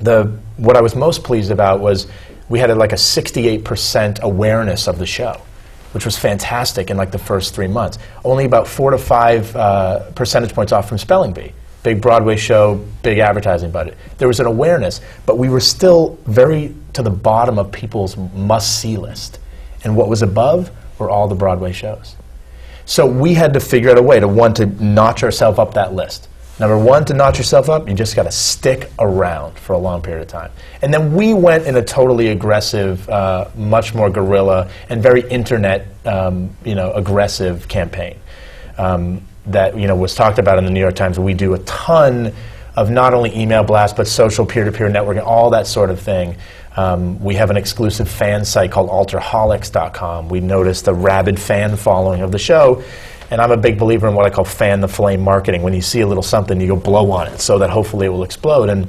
[0.00, 2.06] the what I was most pleased about was
[2.48, 5.40] we had a, like a 68% awareness of the show,
[5.92, 7.98] which was fantastic in like the first three months.
[8.24, 11.52] Only about four to five uh, percentage points off from Spelling Bee.
[11.82, 13.96] Big Broadway show, big advertising budget.
[14.18, 18.96] There was an awareness, but we were still very to the bottom of people's must-see
[18.96, 19.38] list.
[19.84, 22.16] And what was above were all the Broadway shows.
[22.88, 25.92] So we had to figure out a way to one to notch ourselves up that
[25.92, 26.26] list.
[26.58, 30.00] Number one, to notch yourself up, you just got to stick around for a long
[30.00, 30.50] period of time.
[30.80, 35.86] And then we went in a totally aggressive, uh, much more guerrilla and very internet,
[36.06, 38.18] um, you know, aggressive campaign
[38.78, 41.18] um, that you know was talked about in the New York Times.
[41.18, 42.32] We do a ton
[42.74, 46.36] of not only email blasts but social peer-to-peer networking, all that sort of thing.
[46.78, 50.28] Um, we have an exclusive fan site called alterholics.com.
[50.28, 52.84] We noticed a rabid fan following of the show,
[53.32, 55.62] and I'm a big believer in what I call fan the flame marketing.
[55.64, 58.10] When you see a little something, you go blow on it so that hopefully it
[58.10, 58.68] will explode.
[58.68, 58.88] And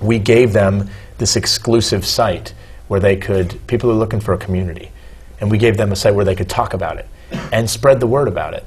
[0.00, 2.54] we gave them this exclusive site
[2.86, 4.92] where they could, people are looking for a community,
[5.40, 7.08] and we gave them a site where they could talk about it
[7.50, 8.64] and spread the word about it,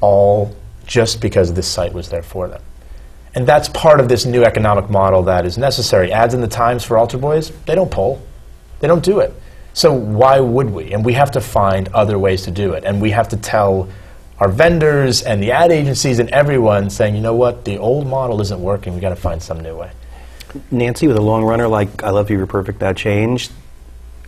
[0.00, 2.62] all just because this site was there for them.
[3.36, 6.10] And that's part of this new economic model that is necessary.
[6.10, 8.20] Ads in the Times for Altar Boyz, they don't poll.
[8.80, 9.32] They don't do it.
[9.74, 10.92] So why would we?
[10.94, 12.84] And we have to find other ways to do it.
[12.84, 13.90] And we have to tell
[14.38, 18.40] our vendors and the ad agencies and everyone saying, you know what, the old model
[18.40, 18.94] isn't working.
[18.94, 19.90] We've got to find some new way.
[20.70, 23.50] Nancy, with a long runner like I Love You, You're Perfect, Now Change,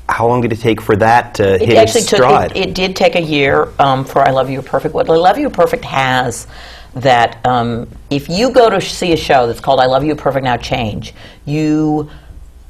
[0.06, 2.18] how long did it take for that to It hit actually its took.
[2.18, 2.50] stride?
[2.54, 4.94] It, it did take a year um, for I Love You You're Perfect.
[4.94, 6.46] What I Love You You're Perfect has
[6.94, 10.44] that um, if you go to see a show that's called I Love You Perfect
[10.44, 12.10] Now Change, you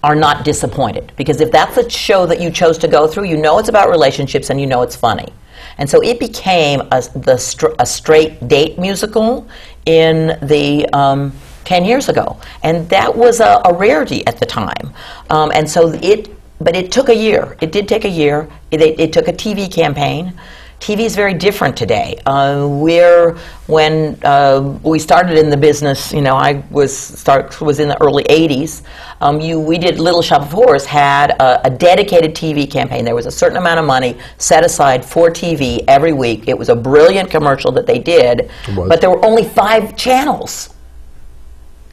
[0.02, 3.36] are not disappointed because if that's the show that you chose to go through, you
[3.36, 5.32] know it's about relationships and you know it's funny.
[5.78, 7.02] And so it became a,
[7.38, 9.48] str- a straight date musical
[9.86, 11.32] in the um,
[11.64, 12.38] 10 years ago.
[12.62, 14.92] And that was a, a rarity at the time.
[15.30, 17.56] Um, and so it, but it took a year.
[17.60, 18.48] It did take a year.
[18.70, 20.32] It, it, it took a TV campaign.
[20.80, 22.20] TV is very different today.
[22.24, 23.36] Uh, we're
[23.66, 26.12] when uh, we started in the business.
[26.12, 28.82] You know, I was start was in the early '80s.
[29.20, 33.04] Um, you we did Little Shop of Horrors had a, a dedicated TV campaign.
[33.04, 36.46] There was a certain amount of money set aside for TV every week.
[36.46, 38.50] It was a brilliant commercial that they did,
[38.88, 40.74] but there were only five channels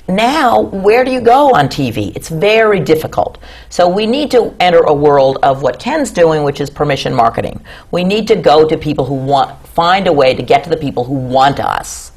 [0.07, 2.15] now where do you go on TV?
[2.15, 3.37] It's very difficult.
[3.69, 7.63] So we need to enter a world of what Ken's doing, which is permission marketing.
[7.91, 10.77] We need to go to people who want, find a way to get to the
[10.77, 12.11] people who want us.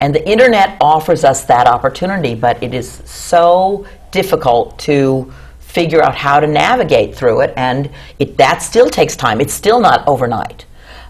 [0.00, 6.14] And the internet offers us that opportunity, but it is so difficult to figure out
[6.14, 9.40] how to navigate through it, and it, that still takes time.
[9.40, 10.66] It's still not overnight.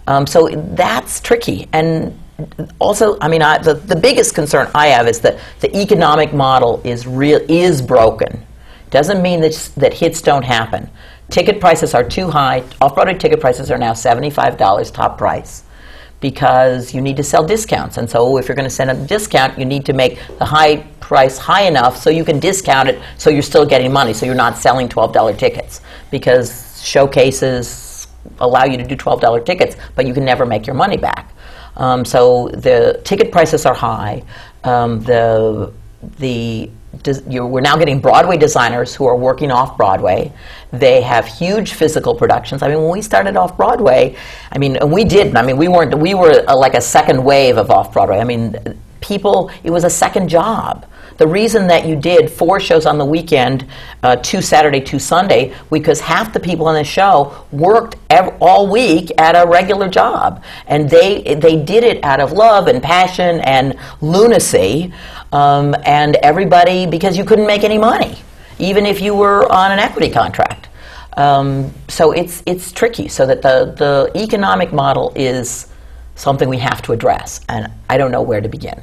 [0.06, 1.68] Um, so that's tricky.
[1.72, 2.18] And
[2.80, 6.80] also, I mean, I, the, the biggest concern I have is that the economic model
[6.84, 8.44] is real is broken.
[8.90, 10.90] Doesn't mean that, that hits don't happen.
[11.30, 12.64] Ticket prices are too high.
[12.80, 15.64] Off-Broadway ticket prices are now seventy-five dollars top price.
[16.20, 17.98] because you need to sell discounts.
[17.98, 20.78] And so if you're going to send a discount, you need to make the high
[21.00, 24.34] price high enough so you can discount it so you're still getting money, so you're
[24.36, 25.82] not selling $12 tickets.
[26.10, 28.08] Because showcases
[28.40, 31.31] allow you to do $12 tickets, but you can never make your money back.
[31.76, 34.22] Um, so the ticket prices are high.
[34.64, 35.72] Um, the
[36.18, 36.70] the
[37.26, 40.30] you're, we're now getting Broadway designers who are working off Broadway.
[40.72, 42.62] They have huge physical productions.
[42.62, 44.16] I mean, when we started off Broadway,
[44.50, 45.34] I mean, and we did.
[45.34, 45.96] I mean, we weren't.
[45.98, 48.18] We were uh, like a second wave of off Broadway.
[48.18, 48.56] I mean,
[49.00, 49.50] people.
[49.64, 50.86] It was a second job.
[51.18, 53.66] The reason that you did four shows on the weekend,
[54.02, 58.66] uh, two Saturday, two Sunday, because half the people on the show worked ev- all
[58.68, 63.40] week at a regular job, and they they did it out of love and passion
[63.40, 64.92] and lunacy,
[65.32, 68.16] um, and everybody because you couldn't make any money,
[68.58, 70.68] even if you were on an equity contract.
[71.16, 73.08] Um, so it's it's tricky.
[73.08, 75.68] So that the the economic model is
[76.14, 78.82] something we have to address, and I don't know where to begin.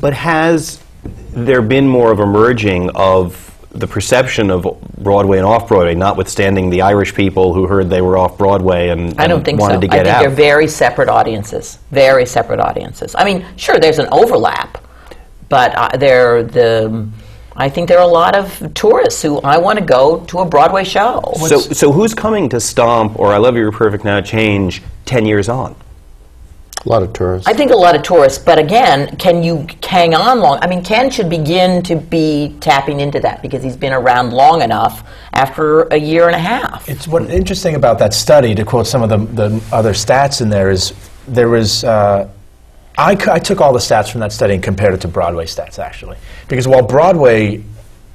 [0.00, 0.80] But has
[1.32, 4.66] there been more of a merging of the perception of
[4.98, 9.18] Broadway and off Broadway, notwithstanding the Irish people who heard they were off Broadway and,
[9.20, 9.80] I don't think wanted so.
[9.82, 10.20] to I think out?
[10.20, 11.78] they're very separate audiences.
[11.90, 13.14] Very separate audiences.
[13.16, 14.82] I mean, sure, there's an overlap,
[15.48, 17.08] but uh, they're the.
[17.60, 20.44] I think there are a lot of tourists who I want to go to a
[20.44, 21.32] Broadway show.
[21.48, 25.26] so, so who's coming to Stomp or I Love You, You're Perfect Now Change 10
[25.26, 25.74] years on?
[26.86, 27.48] A lot of tourists.
[27.48, 30.58] I think a lot of tourists, but again, can you hang on long?
[30.62, 34.62] I mean, Ken should begin to be tapping into that because he's been around long
[34.62, 36.88] enough after a year and a half.
[36.88, 40.48] It's what interesting about that study, to quote some of the, the other stats in
[40.48, 40.92] there, is
[41.26, 41.82] there was.
[41.84, 42.30] Uh,
[42.96, 45.46] I, c- I took all the stats from that study and compared it to Broadway
[45.46, 46.16] stats, actually.
[46.48, 47.62] Because while Broadway,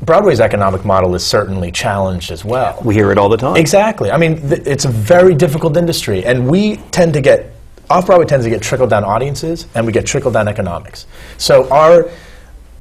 [0.01, 2.81] Broadway's economic model is certainly challenged as well.
[2.83, 3.55] We hear it all the time.
[3.55, 4.11] Exactly.
[4.11, 7.52] I mean, th- it's a very difficult industry, and we tend to get
[7.89, 11.05] off Broadway tends to get trickle down audiences, and we get trickle down economics.
[11.37, 12.09] So our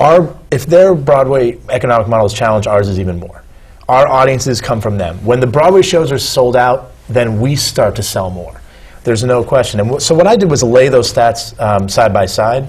[0.01, 3.43] our if their Broadway economic model is challenged, ours is even more.
[3.88, 5.25] Our audiences come from them.
[5.25, 8.61] When the Broadway shows are sold out, then we start to sell more.
[9.05, 9.81] There's no question.
[9.81, 12.69] And so what I did was lay those stats um, side by side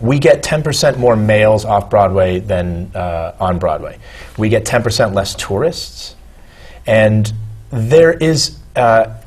[0.00, 3.98] we get 10% more males off Broadway than uh, on Broadway.
[4.38, 6.16] We get 10% less tourists.
[6.86, 7.32] And
[7.70, 9.19] there is, uh,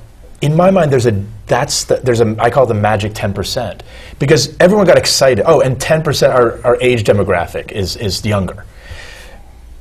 [0.44, 3.80] in my mind, there's a, that's the, there's a, I call it the magic 10%.
[4.20, 5.46] Because everyone got excited.
[5.48, 8.66] Oh, and 10% our, our age demographic is, is younger.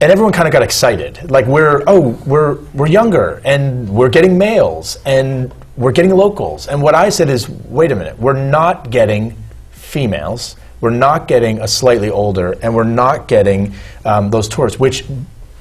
[0.00, 1.28] And everyone kind of got excited.
[1.30, 6.68] Like we're, oh, we're, we're younger and we're getting males and we're getting locals.
[6.68, 9.36] And what I said is, wait a minute, we're not getting
[9.72, 15.04] females, we're not getting a slightly older, and we're not getting um, those tourists, which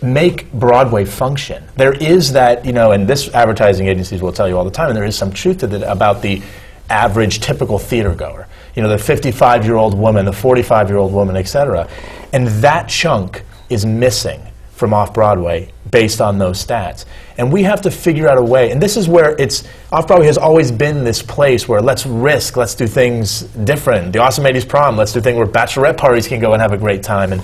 [0.02, 1.64] make Broadway function.
[1.76, 4.90] There is that, you know, and this advertising agencies will tell you all the time,
[4.90, 6.42] and there is some truth to that about the
[6.90, 8.48] average typical theater goer.
[8.76, 11.88] You know, the 55 year old woman, the 45 year old woman, et cetera.
[12.34, 14.42] And that chunk is missing
[14.82, 17.06] from off Broadway based on those stats.
[17.38, 20.26] And we have to figure out a way, and this is where it's off Broadway
[20.26, 24.12] has always been this place where let's risk, let's do things different.
[24.12, 26.78] The Awesome 80s prom, let's do things where bachelorette parties can go and have a
[26.78, 27.32] great time.
[27.32, 27.44] And,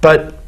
[0.00, 0.39] but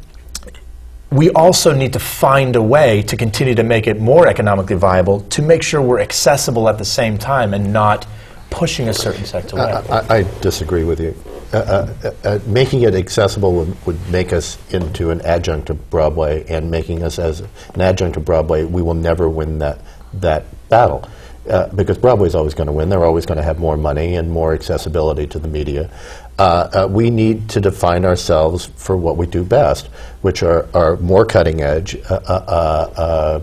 [1.13, 5.21] we also need to find a way to continue to make it more economically viable
[5.21, 8.07] to make sure we're accessible at the same time and not
[8.49, 9.71] pushing a certain sector away.
[9.71, 11.15] I, I, I disagree with you.
[11.53, 16.45] Uh, uh, uh, making it accessible would, would make us into an adjunct of Broadway,
[16.49, 19.79] and making us as an adjunct of Broadway, we will never win that
[20.13, 21.07] that battle.
[21.47, 22.89] Uh, because Broadway is always going to win.
[22.89, 25.91] They're always going to have more money and more accessibility to the media.
[26.39, 29.87] Uh, uh, we need to define ourselves for what we do best,
[30.21, 33.41] which are, are more cutting edge, uh, uh, uh, uh,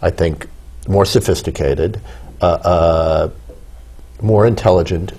[0.00, 0.48] I think,
[0.88, 2.00] more sophisticated,
[4.22, 5.12] more intelligent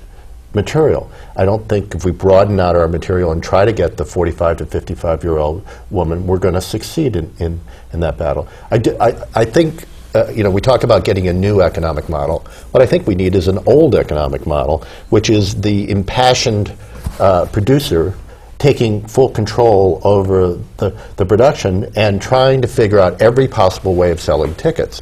[0.53, 1.11] material.
[1.35, 4.57] I don't think if we broaden out our material and try to get the 45
[4.57, 7.59] to 55 year old woman, we're going to succeed in, in,
[7.93, 8.47] in that battle.
[8.69, 12.09] I, di- I, I think, uh, you know, we talk about getting a new economic
[12.09, 12.39] model.
[12.71, 16.75] What I think we need is an old economic model, which is the impassioned
[17.21, 18.15] uh, producer
[18.57, 24.11] taking full control over the, the production and trying to figure out every possible way
[24.11, 24.99] of selling tickets.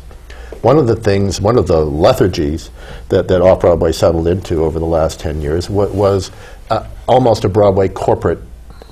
[0.62, 2.70] One of the things, one of the lethargies
[3.10, 6.32] that, that Off Broadway settled into over the last 10 years wa- was
[6.70, 8.40] uh, almost a Broadway corporate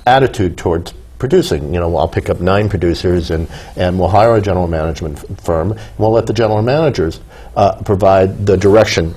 [0.06, 1.72] attitude towards producing.
[1.74, 5.72] You know, I'll pick up nine producers and, and we'll hire a general management firm
[5.72, 7.20] and we'll let the general managers
[7.56, 9.14] uh, provide the direction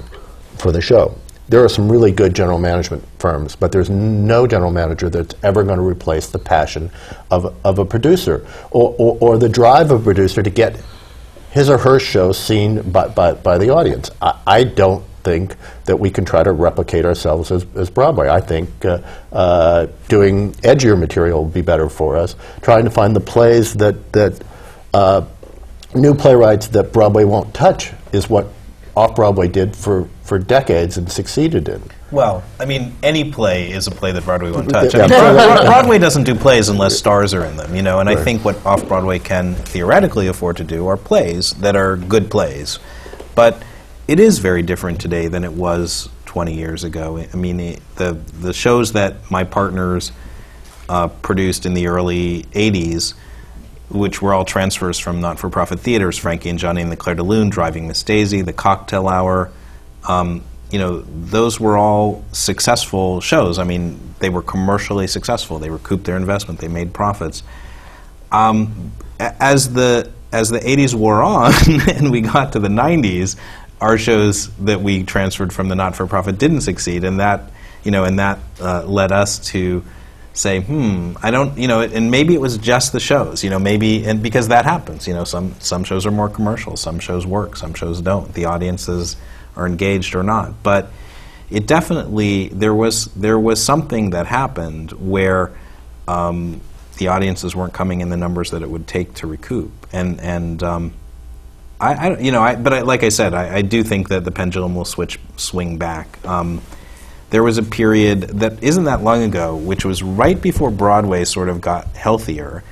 [0.57, 1.15] for the show.
[1.51, 5.63] There are some really good general management firms, but there's no general manager that's ever
[5.63, 6.89] going to replace the passion
[7.29, 10.81] of, of a producer or, or, or the drive of a producer to get
[11.51, 14.09] his or her show seen by, by, by the audience.
[14.21, 18.29] I, I don't think that we can try to replicate ourselves as, as Broadway.
[18.29, 19.01] I think uh,
[19.33, 22.37] uh, doing edgier material would be better for us.
[22.61, 24.41] Trying to find the plays that, that
[24.93, 25.25] uh,
[25.93, 28.47] new playwrights that Broadway won't touch is what
[28.95, 31.81] off Broadway did for, for decades and succeeded in.
[32.11, 34.93] Well, I mean, any play is a play that Broadway won't touch.
[34.95, 35.65] I mean.
[35.65, 37.99] Broadway, doesn't do plays unless stars are in them, you know.
[37.99, 41.95] And I think what off Broadway can theoretically afford to do are plays that are
[41.95, 42.79] good plays,
[43.33, 43.63] but
[44.09, 47.17] it is very different today than it was 20 years ago.
[47.17, 50.11] I mean, it, the the shows that my partners
[50.89, 53.13] uh, produced in the early 80s,
[53.93, 57.49] which were all transfers from not-for-profit theaters, Frankie and Johnny and the Clair de Lune,
[57.49, 59.51] Driving Miss Daisy, The Cocktail Hour.
[60.07, 63.59] Um, you know, those were all successful shows.
[63.59, 65.59] I mean, they were commercially successful.
[65.59, 66.59] They recouped their investment.
[66.59, 67.43] They made profits.
[68.31, 71.51] Um, as the as the 80s wore on
[71.89, 73.35] and we got to the 90s,
[73.81, 77.51] our shows that we transferred from the not-for-profit didn't succeed, and that
[77.83, 79.83] you know, and that uh, led us to
[80.33, 83.59] say, hmm, I don't, you know, and maybe it was just the shows, you know,
[83.59, 87.25] maybe, and because that happens, you know, some some shows are more commercial, some shows
[87.25, 88.33] work, some shows don't.
[88.33, 89.17] The audiences
[89.55, 90.91] are engaged or not, but
[91.49, 95.51] it definitely there was there was something that happened where
[96.07, 96.61] um,
[96.97, 100.63] the audiences weren't coming in the numbers that it would take to recoup, and and
[100.63, 100.93] um,
[101.79, 104.23] I, I you know, I, but I, like I said, I, I do think that
[104.23, 106.25] the pendulum will switch swing back.
[106.25, 106.61] Um,
[107.31, 111.47] there was a period that isn't that long ago, which was right before Broadway sort
[111.49, 112.63] of got healthier,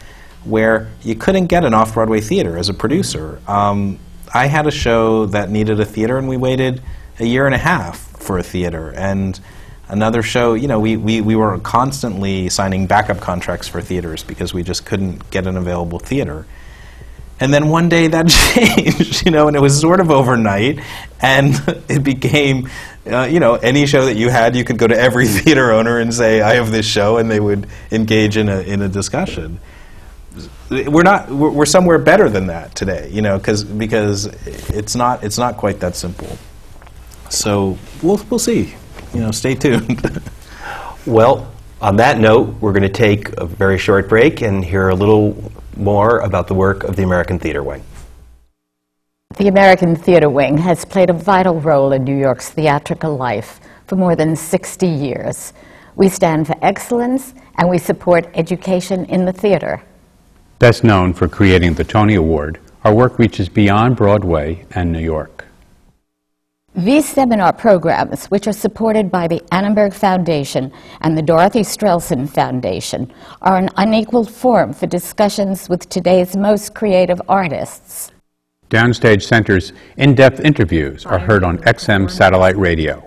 [0.44, 3.42] where you couldn't get an off Broadway theater as a producer.
[3.48, 4.00] Um,
[4.34, 6.82] I had a show that needed a theater, and we waited
[7.20, 8.92] a year and a half for a theater.
[8.92, 9.40] And
[9.88, 14.54] another show, you know, we, we, we were constantly signing backup contracts for theaters because
[14.54, 16.46] we just couldn't get an available theater.
[17.40, 20.80] And then one day that changed, you know, and it was sort of overnight,
[21.22, 21.54] and
[21.90, 22.70] it became,
[23.10, 26.00] uh, you know, any show that you had, you could go to every theater owner
[26.00, 29.60] and say, "I have this show," and they would engage in a in a discussion.
[30.70, 34.26] We're not, we're, we're somewhere better than that today, you know, because because
[34.70, 36.38] it's not it's not quite that simple.
[37.30, 38.76] So we'll we'll see,
[39.14, 40.22] you know, stay tuned.
[41.06, 44.96] Well, on that note, we're going to take a very short break and hear a
[44.96, 47.84] little more about the work of the American Theater Wing.
[49.38, 53.96] The American Theater Wing has played a vital role in New York's theatrical life for
[53.96, 55.54] more than 60 years.
[55.96, 59.82] We stand for excellence and we support education in the theater.
[60.60, 65.46] Best known for creating the Tony Award, our work reaches beyond Broadway and New York.
[66.76, 73.12] These seminar programs, which are supported by the Annenberg Foundation and the Dorothy Strelsin Foundation,
[73.42, 78.12] are an unequaled forum for discussions with today's most creative artists.
[78.70, 83.04] Downstage Center's in-depth interviews are heard on XM Satellite Radio.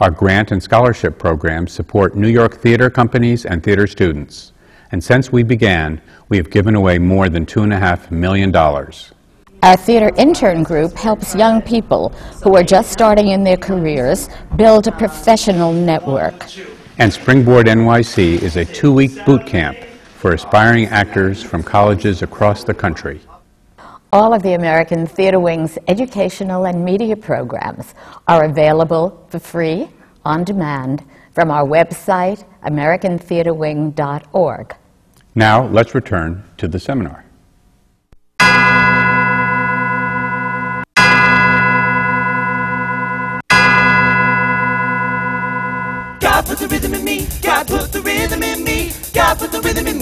[0.00, 4.52] Our grant and scholarship programs support New York theater companies and theater students.
[4.92, 8.52] And since we began, we have given away more than $2.5 million.
[9.62, 12.10] Our theater intern group helps young people
[12.44, 16.44] who are just starting in their careers build a professional network.
[16.98, 19.76] And Springboard NYC is a two-week boot camp
[20.14, 23.20] for aspiring actors from colleges across the country.
[24.12, 27.96] All of the American Theater Wing's educational and media programs
[28.28, 29.88] are available for free,
[30.24, 31.02] on demand,
[31.34, 34.76] from our website, americantheaterwing.org.
[35.34, 37.24] Now, let's return to the seminar.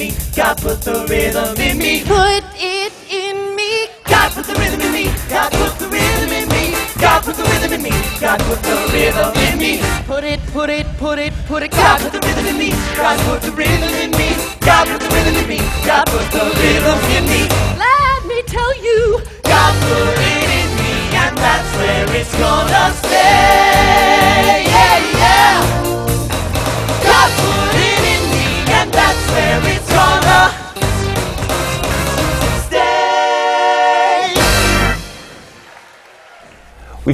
[0.01, 0.17] In me.
[0.35, 2.05] God put the rhythm in me.
[2.05, 3.89] Put it in me.
[4.05, 5.05] God put the rhythm in me.
[5.29, 6.75] God put the rhythm in me.
[7.01, 7.91] God put the rhythm in me.
[8.21, 9.81] God put the rhythm in me.
[10.07, 11.71] Put it, put it, put it, put it.
[11.71, 12.71] God put the rhythm in me.
[12.97, 14.29] God put the rhythm in me.
[14.61, 15.59] God put the rhythm in me.
[15.85, 17.96] God put the rhythm in me.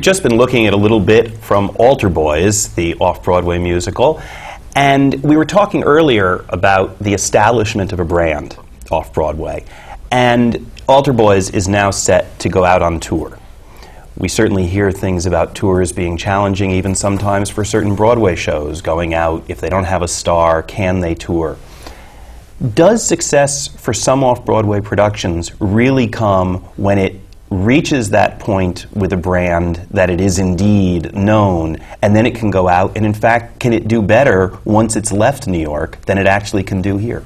[0.03, 4.21] We've just been looking at a little bit from Altar Boyz, the off Broadway musical,
[4.75, 8.57] and we were talking earlier about the establishment of a brand
[8.91, 9.65] off Broadway.
[10.11, 13.39] And Altar Boyz is now set to go out on tour.
[14.17, 19.15] We certainly hear things about tours being challenging, even sometimes for certain Broadway shows going
[19.15, 19.45] out.
[19.47, 21.59] If they don't have a star, can they tour?
[22.75, 27.22] Does success for some off Broadway productions really come when it
[27.53, 32.51] reaches that point with a brand that it is indeed known, and then it can
[32.51, 36.19] go out, and in fact, can it do better once it's left New York than
[36.19, 37.25] it actually can do here?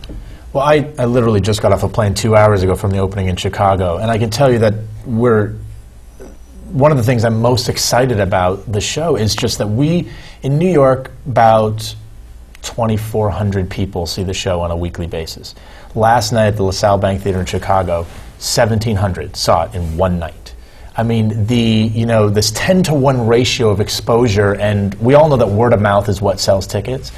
[0.52, 3.28] Well, I, I literally just got off a plane two hours ago from the opening
[3.28, 4.74] in Chicago, and I can tell you that
[5.04, 5.54] we're
[6.72, 10.10] one of the things I'm most excited about the show is just that we
[10.42, 11.94] in New York about
[12.62, 15.54] 2,400 people see the show on a weekly basis.
[15.94, 18.06] Last night at the LaSalle Bank Theater in Chicago,
[18.38, 20.54] 1,700 saw it in one night.
[20.96, 25.28] I mean, the you know this 10 to 1 ratio of exposure, and we all
[25.28, 27.12] know that word of mouth is what sells tickets.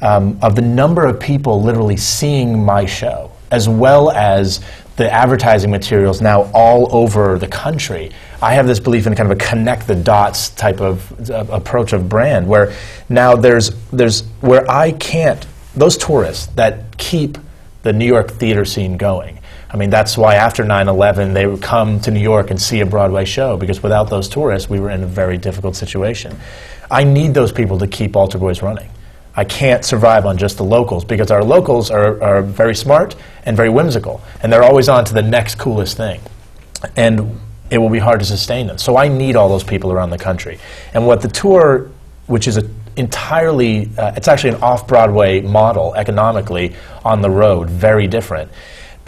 [0.00, 4.60] Um, of the number of people literally seeing my show, as well as
[4.96, 8.10] the advertising materials now all over the country.
[8.42, 11.92] I have this belief in kind of a connect the dots type of uh, approach
[11.92, 12.72] of brand, where
[13.08, 17.38] now there's there's where I can't those tourists that keep
[17.82, 19.37] the New York theater scene going.
[19.70, 22.80] I mean, that's why after 9 11, they would come to New York and see
[22.80, 26.38] a Broadway show, because without those tourists, we were in a very difficult situation.
[26.90, 28.88] I need those people to keep Altar Boyz running.
[29.34, 33.14] I can't survive on just the locals, because our locals are, are very smart
[33.44, 36.20] and very whimsical, and they're always on to the next coolest thing.
[36.96, 37.38] And
[37.70, 38.78] it will be hard to sustain them.
[38.78, 40.58] So I need all those people around the country.
[40.94, 41.90] And what the tour,
[42.26, 48.08] which is a entirely, uh, it's actually an off-Broadway model economically on the road, very
[48.08, 48.50] different,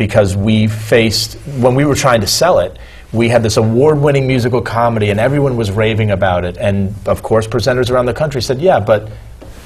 [0.00, 2.78] because we faced, when we were trying to sell it,
[3.12, 6.56] we had this award-winning musical comedy and everyone was raving about it.
[6.56, 9.10] And of course, presenters around the country said, yeah, but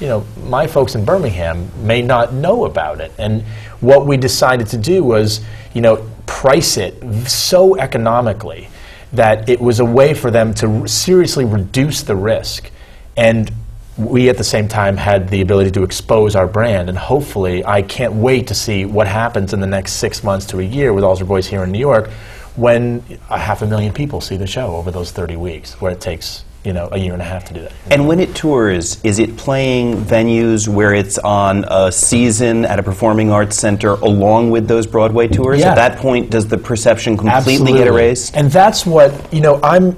[0.01, 3.13] you know, my folks in Birmingham may not know about it.
[3.17, 3.43] And
[3.79, 5.39] what we decided to do was,
[5.73, 8.67] you know, price it so economically
[9.13, 12.69] that it was a way for them to seriously reduce the risk.
[13.15, 13.49] And
[13.97, 16.89] we at the same time had the ability to expose our brand.
[16.89, 20.59] And hopefully, I can't wait to see what happens in the next six months to
[20.59, 22.09] a year with Altar Boyz here in New York
[22.55, 25.99] when a half a million people see the show over those 30 weeks, where it
[25.99, 27.71] takes you know a year and a half to do that.
[27.91, 32.83] And when it tours, is it playing venues where it's on a season at a
[32.83, 35.59] performing arts center along with those Broadway tours?
[35.59, 35.69] Yeah.
[35.69, 37.77] At that point, does the perception completely Absolutely.
[37.77, 38.35] get erased?
[38.35, 39.59] And that's what you know.
[39.61, 39.95] I'm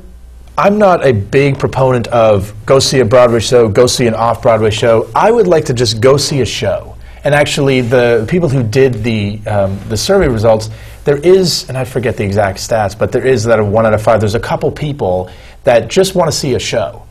[0.59, 4.71] I'm not a big proponent of go see a Broadway show, go see an off-Broadway
[4.71, 5.07] show.
[5.13, 6.97] I would like to just go see a show.
[7.23, 10.71] And actually, the people who did the um, the survey results,
[11.03, 13.93] there is, and I forget the exact stats, but there is that of one out
[13.93, 14.19] of five.
[14.19, 15.29] There's a couple people
[15.63, 17.05] that just want to see a show.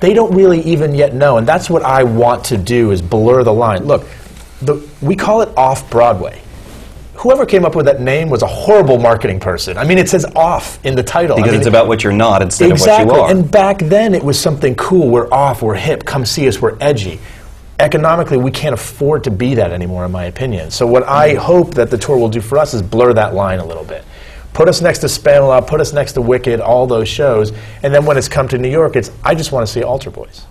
[0.00, 3.42] They don't really even yet know, and that's what I want to do is blur
[3.44, 3.84] the line.
[3.84, 4.06] Look,
[4.62, 6.40] the, we call it off Broadway.
[7.18, 9.78] Whoever came up with that name was a horrible marketing person.
[9.78, 11.36] I mean, it says off in the title.
[11.36, 13.04] I Because mean, it's about what you're not instead exactly.
[13.04, 13.30] of what you are.
[13.30, 15.08] And back then, it was something cool.
[15.08, 15.62] We're off.
[15.62, 16.04] We're hip.
[16.04, 16.60] Come see us.
[16.60, 17.18] We're edgy.
[17.78, 20.70] Economically, we can't afford to be that anymore, in my opinion.
[20.70, 21.38] So, what I mm-hmm.
[21.38, 24.04] hope that the tour will do for us is blur that line a little bit.
[24.54, 27.52] Put us next to Spamalot, put us next to Wicked, all those shows,
[27.82, 30.10] and then when it's come to New York, it's I just want to see Altar
[30.10, 30.44] Boyz.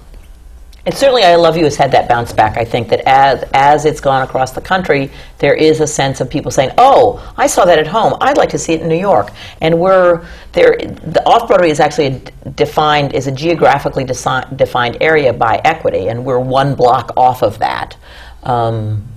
[0.85, 2.57] And certainly, I Love You has had that bounce back.
[2.57, 5.09] I think that as, as it's gone across the country,
[5.39, 8.13] there is a sense of people saying, "Oh, I saw that at home.
[8.21, 9.31] I'd like to see it in New York."
[9.61, 10.77] And we're there.
[10.77, 12.21] The off Broadway is actually
[12.53, 17.57] defined is a geographically desi- defined area by equity, and we're one block off of
[17.57, 17.97] that.
[18.43, 19.07] Um,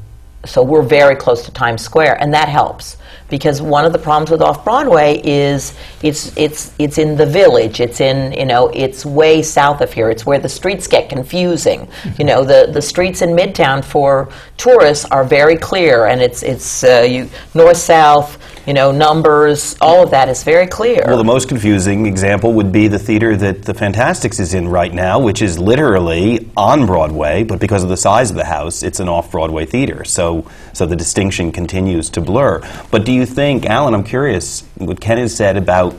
[0.49, 2.97] so we're very close to Times Square, and that helps
[3.29, 7.81] because one of the problems with off Broadway is it's it's it's in the village.
[7.81, 10.11] It's in you know it's way south of here.
[10.11, 11.89] It's where the streets get confusing.
[12.19, 16.85] You know the the streets in Midtown for tourists are very clear, and it's it's
[16.85, 18.39] uh, you north south.
[18.69, 19.79] You know numbers.
[19.81, 21.03] All of that is very clear.
[21.07, 24.93] Well, the most confusing example would be the theater that the Fantasticks is in right
[24.93, 29.01] now, which is literally on Broadway, but because of the size of the house, it's
[29.01, 30.05] an off-Broadway theater.
[30.05, 32.61] So, so the distinction continues to blur.
[32.91, 33.95] But do you think, Alan?
[33.95, 35.97] I'm curious what Ken has said about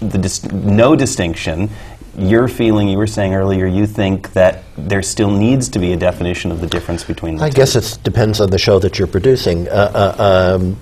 [0.00, 1.70] the dis- no distinction.
[2.18, 5.96] Your feeling, you were saying earlier, you think that there still needs to be a
[5.96, 7.54] definition of the difference between the I two.
[7.54, 9.68] guess it depends on the show that you're producing.
[9.68, 9.72] Uh,
[10.18, 10.76] uh, um, y-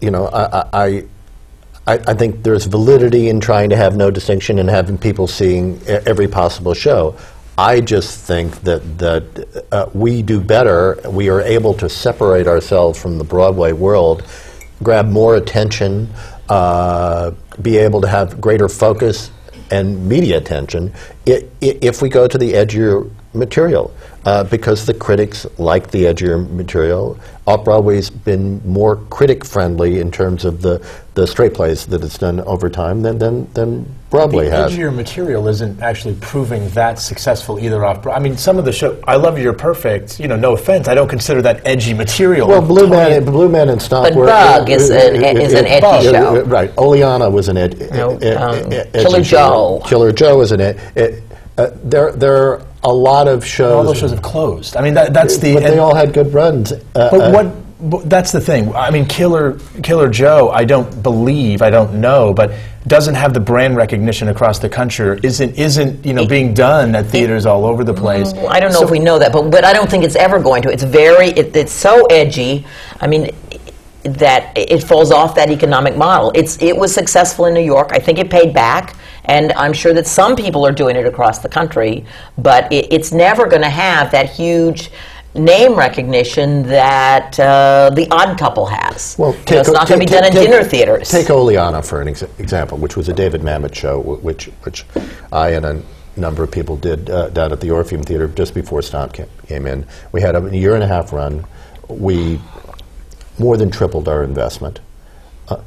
[0.00, 1.06] you know, I,
[1.86, 5.80] I, I, think there's validity in trying to have no distinction and having people seeing
[5.86, 7.16] every possible show.
[7.58, 10.98] I just think that that uh, we do better.
[11.08, 14.24] We are able to separate ourselves from the Broadway world,
[14.82, 16.10] grab more attention,
[16.48, 17.30] uh,
[17.62, 19.30] be able to have greater focus
[19.70, 20.92] and media attention
[21.26, 23.92] if we go to the edgier material.
[24.26, 27.16] Uh, because the critics like the edgier material.
[27.46, 30.84] Off Broadway's been more critic friendly in terms of the,
[31.14, 34.72] the straight plays that it's done over time than, than, than Broadway the has.
[34.72, 38.02] edgier material isn't actually proving that successful either off.
[38.02, 39.00] Bro- I mean, some of the show.
[39.06, 40.18] I love You're Perfect.
[40.18, 42.48] You know, no offense, I don't consider that edgy material.
[42.48, 44.26] Well, Blue Tony- Man, Blue Man and Stomp But were.
[44.26, 46.42] Bug is an- is an edgy Bug, show.
[46.46, 46.72] Right.
[46.76, 49.36] Oleanna was an ed, No, ed- um, ed- Killer edgy show.
[49.36, 49.82] Joe.
[49.86, 51.22] Killer Joe is an ed.
[51.58, 53.72] Ed- uh, there, there are a lot of shows.
[53.72, 54.76] all those shows have closed.
[54.76, 55.54] I mean, that, that's the.
[55.54, 56.72] but they all had good runs.
[56.72, 57.46] Uh, But uh, what?
[57.78, 58.74] But that's the thing.
[58.74, 60.48] I mean, Killer Killer Joe.
[60.48, 61.60] I don't believe.
[61.60, 62.52] I don't know, but
[62.86, 65.20] doesn't have the brand recognition across the country.
[65.22, 68.32] Isn't isn't you know being done at theaters all over the place.
[68.32, 70.16] Well, I don't know So- if we know that, but but I don't think it's
[70.16, 70.70] ever going to.
[70.70, 72.64] It's very it, it's so edgy.
[73.00, 73.30] I mean
[74.04, 76.32] that it falls off that economic model.
[76.34, 77.88] It's it was successful in New York.
[77.92, 78.96] I think it paid back,
[79.26, 82.04] and I'm sure that some people are doing it across the country.
[82.38, 84.90] But it, it's never going to have that huge
[85.34, 89.16] name recognition that uh, the Odd Couple has.
[89.18, 91.10] Well, You know, it's not going to be done in take- dinner theaters.
[91.10, 94.84] Take Oleanna for an ex- example, which was a David Mamet show, which which
[95.32, 95.82] I and a
[96.16, 99.66] number of people did uh, down at the Orpheum Theater just before Stomp ca- came
[99.66, 99.86] in.
[100.12, 101.44] We had a year and a half run.
[101.88, 102.40] We
[103.38, 104.80] more than tripled our investment
[105.48, 105.58] uh,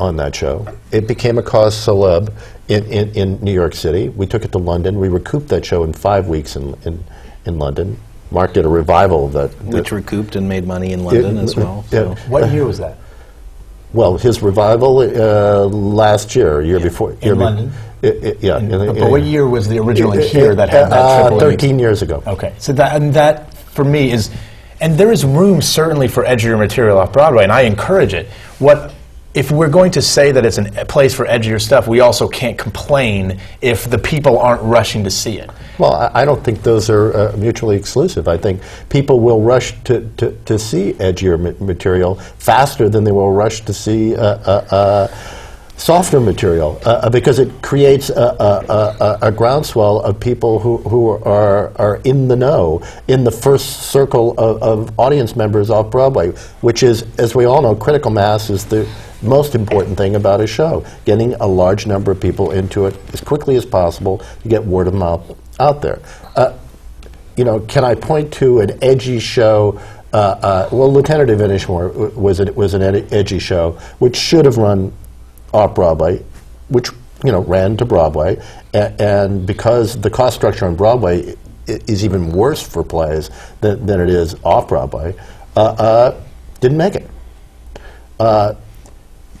[0.00, 0.66] on that show.
[0.90, 2.32] It became a cause celeb
[2.68, 4.08] in, in, in New York City.
[4.08, 4.98] We took it to London.
[4.98, 7.04] We recouped that show in five weeks in, in,
[7.44, 7.98] in London.
[8.30, 9.50] Mark did a revival of that.
[9.64, 11.84] Which recouped and made money in London as well.
[11.90, 12.14] So.
[12.28, 12.98] What year was that?
[13.92, 17.12] Well, his revival uh, last year, year before.
[17.12, 17.72] In be- London?
[18.02, 18.58] I- I- yeah.
[18.58, 21.40] in- But, in- what year was the original uh, here that had that uh, triple?
[21.42, 21.60] image?
[21.60, 22.22] 13 years ago.
[22.26, 24.30] Okay, so that and that for me is,
[24.80, 28.26] and there is room certainly for edgier material off Broadway, and I encourage it.
[28.58, 28.92] What
[29.34, 31.88] if we're going to say that it's a place for edgier stuff?
[31.88, 35.50] We also can't complain if the people aren't rushing to see it.
[35.78, 38.28] Well, I, I don't think those are uh, mutually exclusive.
[38.28, 43.12] I think people will rush to, to, to see edgier ma- material faster than they
[43.12, 45.08] will rush to see uh, uh, uh,
[45.76, 50.76] softer material uh, uh, because it creates a, a, a, a groundswell of people who,
[50.78, 55.90] who are, are in the know, in the first circle of, of audience members off
[55.90, 56.30] Broadway,
[56.60, 58.88] which is, as we all know, critical mass is the
[59.24, 60.84] most important thing about a show.
[61.04, 64.86] Getting a large number of people into it as quickly as possible to get word
[64.86, 66.00] of mouth out there.
[66.36, 66.56] Uh,
[67.36, 69.80] you know, can I point to an edgy show?
[70.12, 74.44] Uh, uh, well, Lieutenant of Inishmore was it was an ed- edgy show which should
[74.44, 74.92] have run
[75.52, 76.22] off Broadway,
[76.68, 76.90] which
[77.24, 78.40] you know ran to Broadway,
[78.72, 81.34] a- and because the cost structure on Broadway
[81.66, 85.14] is even worse for plays than, than it is off Broadway,
[85.56, 86.20] uh, uh,
[86.60, 87.10] didn't make it.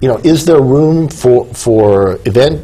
[0.04, 2.62] You know, is there room for for event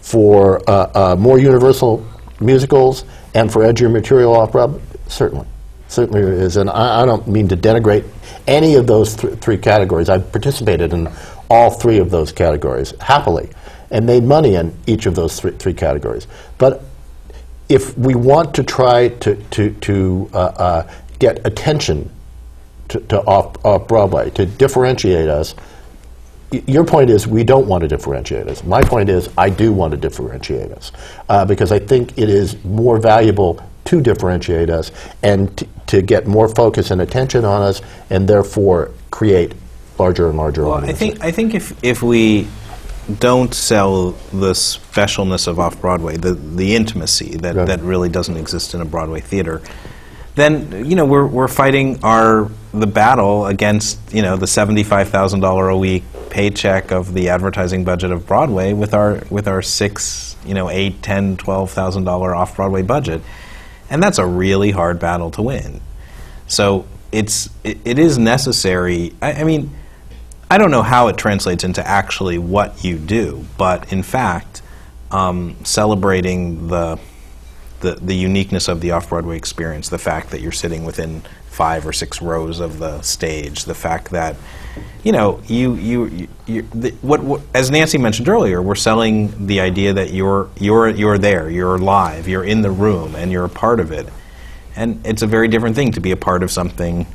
[0.00, 2.02] for uh, uh, more universal
[2.40, 4.80] musicals and for edgier material Broadway?
[5.08, 5.46] Certainly.
[5.88, 6.56] Certainly there is.
[6.56, 8.06] And I, I don't mean to denigrate
[8.46, 10.08] any of those th- three categories.
[10.08, 11.10] I've participated in
[11.50, 13.50] all three of those categories happily
[13.90, 16.26] and made money in each of those three, three categories.
[16.56, 16.82] But
[17.68, 22.10] if we want to try to, to, to uh, uh, get attention
[22.88, 25.54] to, to off, off Broadway, to differentiate us,
[26.50, 28.64] Your point is we don't want to differentiate us.
[28.64, 30.92] My point is I do want to differentiate us
[31.28, 34.90] uh, because I think it is more valuable to differentiate us
[35.22, 39.52] and t- to get more focus and attention on us and therefore create
[39.98, 40.98] larger and larger Well, I audiences.
[40.98, 42.46] think I think if if we
[43.18, 47.66] don't sell the specialness of off Broadway, the the intimacy that, Right.
[47.66, 49.60] that really doesn't exist in a Broadway theater,
[50.34, 55.08] then you know we're we're fighting our the battle against you know the seventy five
[55.08, 59.62] thousand dollar a week paycheck of the advertising budget of Broadway with our with our
[59.62, 63.22] six you know eight ten twelve thousand dollar off Broadway budget,
[63.90, 65.80] and that's a really hard battle to win.
[66.46, 69.14] So it's it, it is necessary.
[69.22, 69.70] I, I mean,
[70.50, 74.62] I don't know how it translates into actually what you do, but in fact,
[75.10, 76.98] um, celebrating the,
[77.80, 81.22] the the uniqueness of the off Broadway experience, the fact that you're sitting within
[81.58, 84.36] five or six rows of the stage, the fact that
[85.02, 89.58] you know you you, you, the, what, what as Nancy mentioned earlier, we're selling the
[89.58, 93.56] idea that you're you're you're there, you're live, you're in the room, and you're a
[93.64, 94.06] part of it,
[94.76, 97.06] and it's a very different thing to be a part of something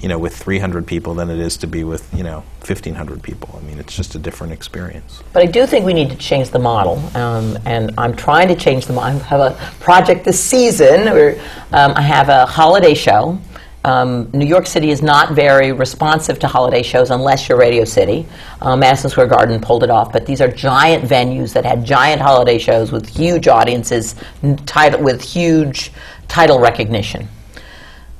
[0.00, 3.58] you know, with 300 people than it is to be with, you know, 1,500 people.
[3.58, 5.22] I mean, it's just a different experience.
[5.32, 8.54] But I do think we need to change the model, um, and I'm trying to
[8.54, 9.18] change the model.
[9.20, 11.40] I have a project this season where
[11.72, 13.38] um, I have a holiday show.
[13.84, 18.26] Um, New York City is not very responsive to holiday shows unless you're Radio City.
[18.62, 22.22] Um, Madison Square Garden pulled it off, but these are giant venues that had giant
[22.22, 25.92] holiday shows with huge audiences, n- title, with huge
[26.28, 27.28] title recognition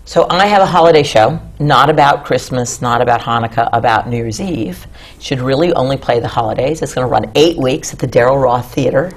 [0.04, 4.40] So I have a holiday show, not about Christmas, not about Hanukkah, about New Year's
[4.40, 4.86] Eve.
[5.20, 6.82] Should really only play the holidays.
[6.82, 9.12] It's going to run eight weeks at the Daryl Roth Theater,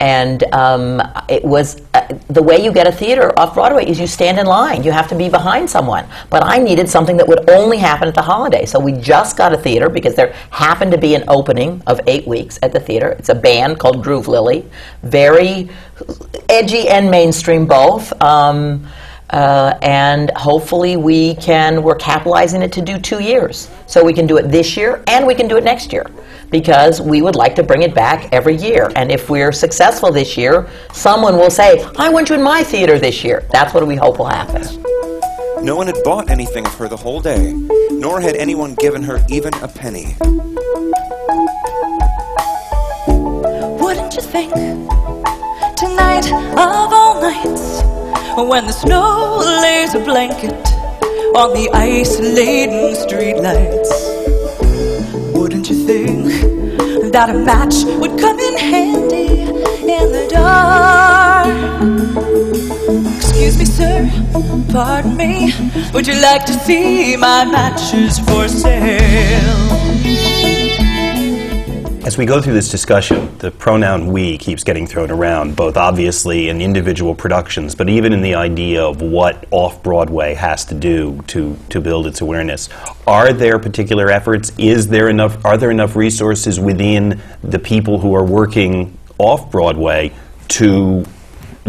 [0.00, 4.06] and um, it was uh, the way you get a theater off Broadway is you
[4.06, 4.82] stand in line.
[4.82, 6.06] You have to be behind someone.
[6.28, 9.52] But I needed something that would only happen at the holiday, so we just got
[9.52, 13.10] a theater because there happened to be an opening of eight weeks at the theater.
[13.18, 14.68] It's a band called Groove Lily,
[15.02, 15.70] very
[16.48, 18.12] edgy and mainstream both.
[18.22, 18.86] Um,
[19.30, 24.24] uh, and hopefully we can we're capitalizing it to do two years so we can
[24.24, 26.06] do it this year and we can do it next year
[26.50, 30.36] because we would like to bring it back every year and if we're successful this
[30.36, 33.96] year someone will say i want you in my theater this year that's what we
[33.96, 34.62] hope will happen
[35.62, 37.52] No one had bought anything of her the whole day,
[37.90, 40.14] nor had anyone given her even a penny.
[43.82, 44.52] Wouldn't you think
[45.74, 47.82] tonight of all nights
[48.36, 50.52] when the snow lays a blanket
[51.34, 54.35] on the ice-laden streetlights?
[57.12, 61.46] That a match would come in handy in the dark?
[63.16, 64.10] Excuse me, sir,
[64.72, 65.52] pardon me.
[65.94, 69.85] Would you like to see my matches for sale?
[72.06, 76.50] As we go through this discussion, the pronoun we keeps getting thrown around, both obviously
[76.50, 81.20] in individual productions, but even in the idea of what off Broadway has to do
[81.26, 82.68] to, to build its awareness.
[83.08, 84.52] Are there particular efforts?
[84.56, 90.12] Is there enough, are there enough resources within the people who are working off Broadway
[90.46, 91.04] to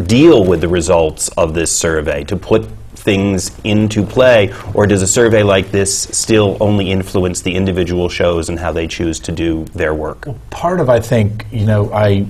[0.03, 2.69] deal with the results of this survey, to put
[3.07, 8.49] things into play, or does a survey like this still only influence the individual shows
[8.49, 10.27] and how they choose to do their work?
[10.49, 12.27] Part of, I think, you know, I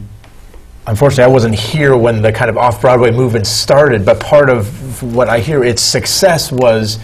[0.85, 5.27] unfortunately I wasn't here when the kind of off-Broadway movement started, but part of what
[5.27, 6.99] I hear its success was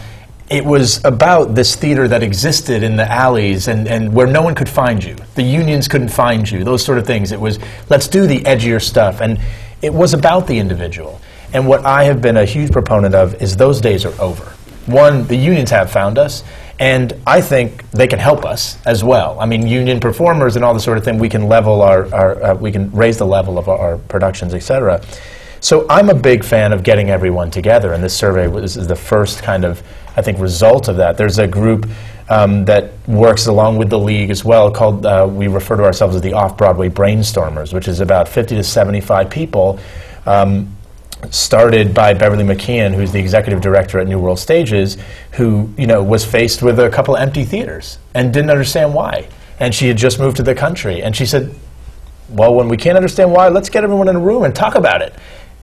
[0.51, 4.53] it was about this theater that existed in the alleys and, and where no one
[4.53, 5.15] could find you.
[5.33, 7.31] The unions couldn't find you, those sort of things.
[7.31, 7.57] It was,
[7.89, 9.19] let's do the edgier stuff.
[9.19, 9.39] And
[9.81, 11.19] it was about the individual.
[11.53, 14.43] And what I have been a huge proponent of is those days are over.
[14.87, 16.43] One, the unions have found us,
[16.79, 19.39] and I think they can help us as well.
[19.39, 22.43] I mean, union performers and all this sort of thing, we can level our, our
[22.43, 25.01] uh, we can raise the level of our, our productions, et cetera.
[25.61, 28.95] So I'm a big fan of getting everyone together, and this survey was is the
[28.95, 29.81] first kind of,
[30.17, 31.17] I think, result of that.
[31.17, 31.87] There's a group
[32.27, 36.15] um, that works along with the league as well called, uh, we refer to ourselves
[36.15, 39.79] as the Off-Broadway Brainstormers, which is about 50 to 75 people
[40.25, 40.75] um,
[41.31, 44.97] started by Beverly McKeon, who's the executive director at New World Stages,
[45.33, 49.27] who you know was faced with a couple of empty theaters and didn't understand why.
[49.59, 51.53] And she had just moved to the country, and she said,
[52.29, 55.01] "Well, when we can't understand why, let's get everyone in a room and talk about
[55.01, 55.13] it."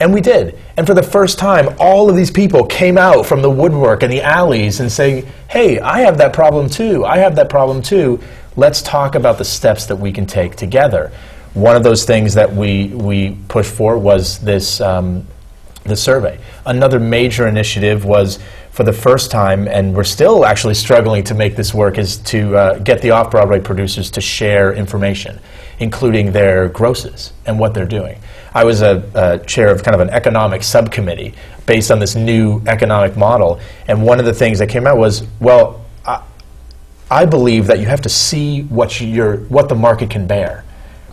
[0.00, 0.58] And we did.
[0.78, 4.11] And for the first time, all of these people came out from the woodwork and
[4.11, 7.04] the alleys and saying, "Hey, I have that problem too.
[7.04, 8.18] I have that problem too.
[8.56, 11.12] Let's talk about the steps that we can take together."
[11.52, 15.26] One of those things that we we pushed for was this um,
[15.91, 16.41] the survey.
[16.64, 18.38] Another major initiative was
[18.70, 22.57] for the first time, and we're still actually struggling to make this work, is to
[22.57, 25.38] uh, get the off Broadway producers to share information,
[25.80, 28.18] including their grosses and what they're doing.
[28.55, 31.34] I was a, chair of kind of an economic subcommittee
[31.66, 35.24] based on this new economic model, and one of the things that came out was
[35.41, 36.22] well, I,
[37.11, 40.64] I believe that you have to see what, your, what the market can bear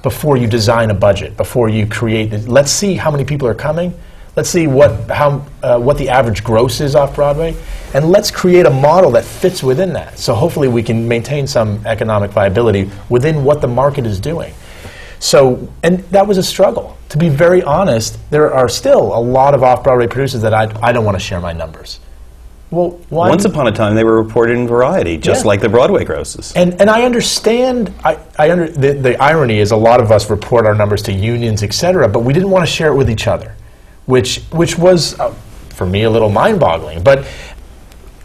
[0.04, 2.28] before you design a budget, before you create.
[2.28, 3.94] The, let's see how many people are coming
[4.38, 7.56] Let's see what, how, uh, what the average gross is off Broadway,
[7.96, 10.20] and let's create a model that fits within that.
[10.20, 14.54] So hopefully we can maintain some economic viability within what the market is doing.
[15.18, 16.96] So, and that was a struggle.
[17.10, 20.72] To be very honest, there are still a lot of off Broadway producers that I,
[20.84, 22.00] I don't want to share my numbers.
[22.70, 25.48] Well, why Once upon a time, they were reported in Variety, just Yeah.
[25.48, 26.54] like the Broadway grosses.
[26.56, 30.30] And, and I understand, I, I under, the, the irony is a lot of us
[30.30, 33.10] report our numbers to unions, et cetera, but we didn't want to share it with
[33.10, 33.56] each other,
[34.08, 35.32] which, which was, uh,
[35.70, 37.04] for me, a little mind-boggling.
[37.04, 37.28] But,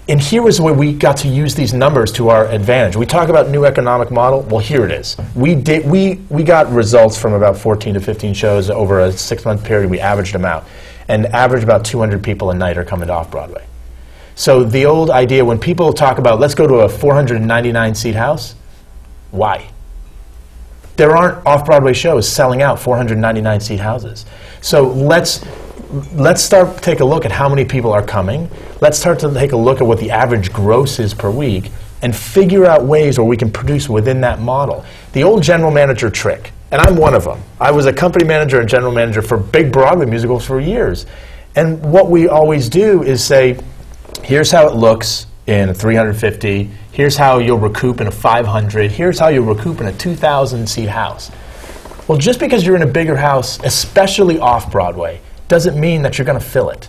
[0.08, 2.96] and here was where we got to use these numbers to our advantage.
[2.96, 5.16] We talk about new economic model, well, here it is.
[5.34, 9.64] We, did, we, we got results from about 14 to 15 shows over a six-month
[9.64, 9.90] period.
[9.90, 10.64] We averaged them out.
[11.08, 13.66] And average about 200 people a night are coming to off-Broadway.
[14.34, 18.54] So the old idea, when people talk about let's go to a 499 seat house,
[19.30, 19.68] why?
[20.96, 24.26] There aren't off-Broadway shows selling out 499 seat houses.
[24.60, 25.44] So let's
[26.14, 28.48] let's start take a look at how many people are coming.
[28.80, 31.70] Let's start to take a look at what the average gross is per week
[32.02, 34.84] and figure out ways where we can produce within that model.
[35.12, 37.40] The old general manager trick, and I'm one of them.
[37.60, 41.06] I was a company manager and general manager for big Broadway musicals for years.
[41.54, 43.58] And what we always do is say,
[44.24, 46.70] here's how it looks in a 350.
[46.92, 48.90] Here's how you'll recoup in a 500.
[48.90, 51.30] Here's how you'll recoup in a 2,000 seat house.
[52.08, 55.20] Well, just because you're in a bigger house, especially off Broadway,
[55.52, 56.88] doesn't mean that you're going to fill it.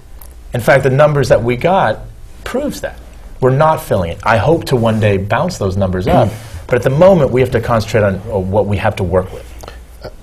[0.53, 1.99] In fact, the numbers that we got
[2.45, 2.97] proves that.
[3.41, 4.19] We're not filling it.
[4.23, 6.31] I hope to one day bounce those numbers up,
[6.67, 9.33] but at the moment we have to concentrate on uh, what we have to work
[9.33, 9.45] with.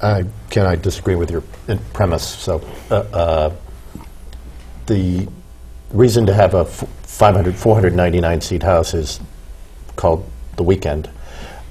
[0.00, 1.42] I, can I disagree with your
[1.92, 2.26] premise?
[2.26, 3.52] So, uh, uh,
[4.86, 5.28] the
[5.90, 9.20] reason to have a f- 500, 499 seat house is
[9.96, 10.24] called
[10.56, 11.10] the weekend.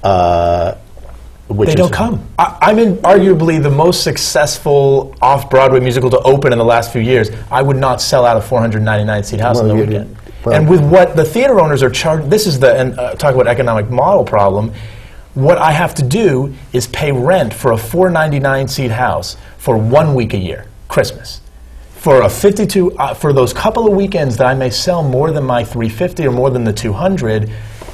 [0.04, 0.76] Uh,
[1.50, 2.24] which they don't come.
[2.38, 7.00] I, I'm in arguably the most successful off-Broadway musical to open in the last few
[7.00, 7.30] years.
[7.50, 10.16] I would not sell out a 499 seat house Well, on the weekend.
[10.44, 13.34] well- and with what the theater owners are charging, this is the and uh, talk
[13.34, 14.72] about economic model problem.
[15.34, 20.14] What I have to do is pay rent for a 499 seat house for one
[20.14, 21.40] week a year, Christmas.
[21.92, 25.44] For a 52, uh, for those couple of weekends that I may sell more than
[25.44, 27.50] my 350 or more than the 200,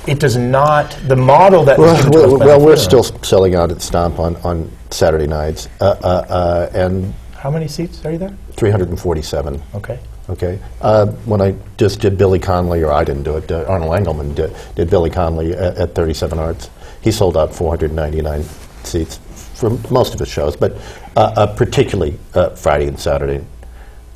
[0.06, 0.90] it does not.
[1.06, 4.36] The model that was Well, us well, well, we're still selling out at Stomp on,
[4.36, 8.36] on Saturday nights, uh, uh, uh, and How many seats are you there?
[8.52, 9.62] 347.
[9.74, 9.98] Okay.
[10.28, 10.58] Okay.
[10.80, 14.34] Uh, when I just did Billy Connolly, or I didn't do it, uh, Arnold Engelman
[14.34, 16.70] did, did Billy Connolly at, at 37 Arts.
[17.00, 18.42] He sold out 499
[18.82, 19.18] seats
[19.54, 20.76] for most of his shows, but
[21.16, 23.44] uh, uh, particularly uh, Friday and Saturday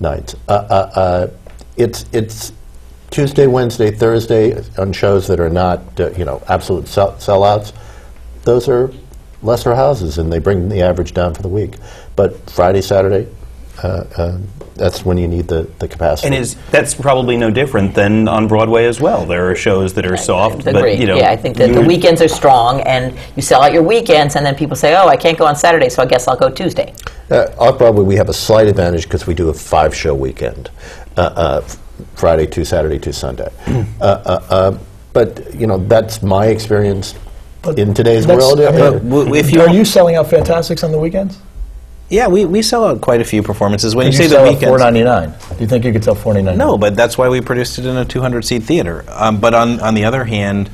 [0.01, 0.35] nights.
[0.49, 1.31] Uh, uh, uh,
[1.77, 2.53] it's it's
[3.11, 7.73] Tuesday, Wednesday, Thursday on shows that are not uh, you know absolute sell- sellouts.
[8.45, 8.91] Those are
[9.43, 11.75] lesser houses, and they bring the average down for the week.
[12.17, 13.29] But Friday, Saturday,
[13.83, 14.39] uh, uh,
[14.77, 16.29] that's when you need the, the capacity.
[16.29, 19.27] And is that's probably no different than on Broadway as well.
[19.27, 20.73] There are shows that are soft, Agreed.
[20.73, 23.73] but you know, yeah, I think that the weekends are strong, and you sell out
[23.73, 26.29] your weekends, and then people say, "Oh, I can't go on Saturday, so I guess
[26.29, 26.95] I'll go Tuesday."
[27.31, 30.71] Uh, off Broadway, we have a slight advantage because we do a five show weekend
[31.17, 31.79] uh, uh, f-
[32.15, 33.49] Friday to Saturday to Sunday.
[33.67, 34.79] uh, uh, uh,
[35.13, 37.15] but, you know, that's my experience
[37.77, 38.61] in today's world.
[38.61, 41.39] I mean, Uh, if you- are you selling out Fantasticks on the weekends?
[42.09, 43.95] Yeah, we, we sell out quite a few performances.
[43.95, 45.31] When you you say sell the out weekends, 499?
[45.31, 46.59] Do you think you could sell 499?
[46.59, 49.05] no, but that's why we produced it in a 200 seat theater.
[49.09, 50.71] Um, but on on the other hand,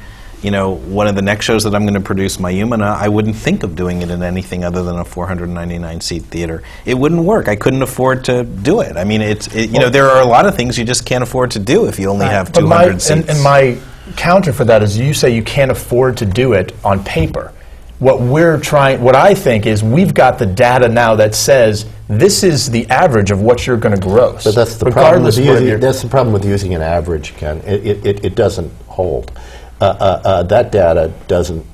[0.47, 3.34] you know, one of the next shows that I'm going to produce, Mayumana, I wouldn't
[3.34, 6.62] think of doing it in anything other than a 499 seat theater.
[6.84, 7.49] It wouldn't work.
[7.49, 8.97] I couldn't afford to do it.
[8.97, 11.24] I mean, it's it, you know, there are a lot of things you just can't
[11.24, 13.11] afford to do if you only have But 200 my, seats.
[13.11, 13.76] and, and my
[14.16, 17.53] counter for that is you say you can't afford to do it on paper.
[17.99, 22.44] What we're trying, what I think is we've got the data now that says this
[22.44, 24.44] is the average of what you're going to gross.
[24.44, 27.59] But that's the problem with using, that's the problem with using an average, Ken.
[27.62, 29.32] It, it, it, it doesn't hold.
[29.81, 31.64] Uh, uh, uh, that data doesn't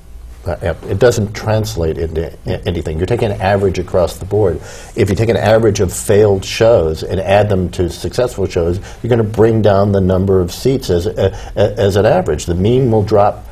[0.45, 2.37] it doesn't translate into
[2.67, 2.97] anything.
[2.97, 4.57] You're taking an average across the board.
[4.93, 9.09] If you take an average of failed shows and add them to successful shows, you're
[9.09, 12.45] going to bring down the number of seats as a, a, as an average.
[12.45, 13.47] The mean will drop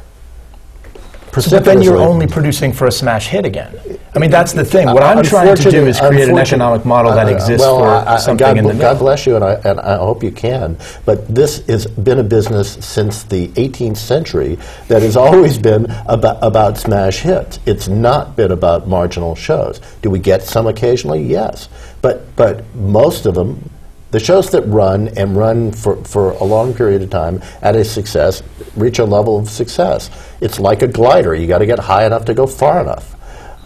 [1.33, 3.73] But then you're only producing for a smash hit again.
[4.13, 4.87] I mean, that's the thing.
[4.87, 7.85] What I'm trying to do is create an economic model that uh, exists well, for
[7.87, 8.93] I- I- something God, in the middle.
[8.93, 10.77] God bless you, and I, and I hope you can.
[11.05, 14.57] But this has been a business since the 18th century
[14.89, 17.59] that has always been about, about smash hits.
[17.65, 19.79] It's not been about marginal shows.
[20.01, 21.23] Do we get some occasionally?
[21.23, 21.69] Yes.
[22.01, 23.69] But, but most of them,
[24.11, 27.83] the shows that run and run for, for a long period of time at a
[27.83, 28.43] success
[28.75, 30.09] reach a level of success.
[30.41, 31.33] It's like a glider.
[31.35, 33.15] You got to get high enough to go far enough.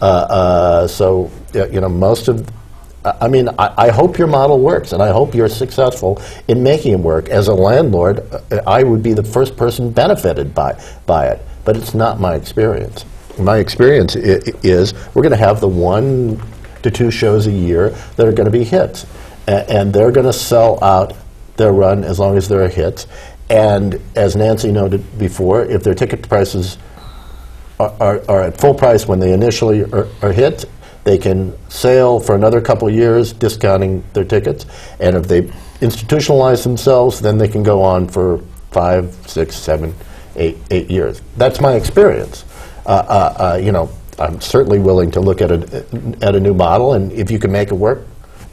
[0.00, 2.48] Uh, uh, so, you know, most of,
[3.04, 6.92] I mean, I, I hope your model works, and I hope you're successful in making
[6.92, 7.28] it work.
[7.28, 11.76] As a landlord, uh, I would be the first person benefited by, by it, but
[11.76, 13.04] it's not my experience.
[13.38, 16.40] My experience is we're going to have the one
[16.82, 19.06] to two shows a year that are going to be hits,
[19.46, 21.14] A- and they're going to sell out
[21.56, 23.06] their run as long as they're hits.
[23.48, 26.78] And as Nancy noted before, if their ticket prices
[27.78, 30.64] are, are, are at full price when they initially are, are hit.
[31.04, 34.66] They can sail for another couple of years, discounting their tickets.
[34.98, 35.42] And if they
[35.80, 38.40] institutionalize themselves, then they can go on for
[38.72, 39.94] five, six, seven,
[40.34, 41.22] eight, eight years.
[41.36, 42.44] That's my experience.
[42.84, 43.88] Uh, uh, uh, you know,
[44.18, 45.84] I'm certainly willing to look at a,
[46.22, 48.06] at a new model, and if you can make it work,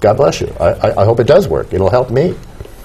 [0.04, 0.54] God bless you.
[0.60, 1.72] I, I, I hope it does work.
[1.72, 2.36] It'll help me.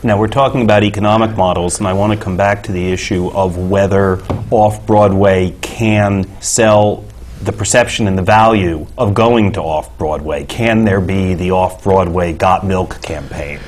[0.04, 3.28] Now, we're talking about economic models, and I want to come back to the issue
[3.30, 7.04] of whether off Broadway can sell
[7.42, 10.44] the perception and the value of going to off Broadway.
[10.44, 13.58] Can there be the off Broadway Got Milk campaign?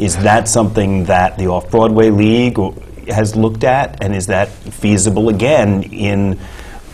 [0.00, 2.58] Is that something that the Off Broadway League
[3.08, 6.40] has looked at, and is that feasible again in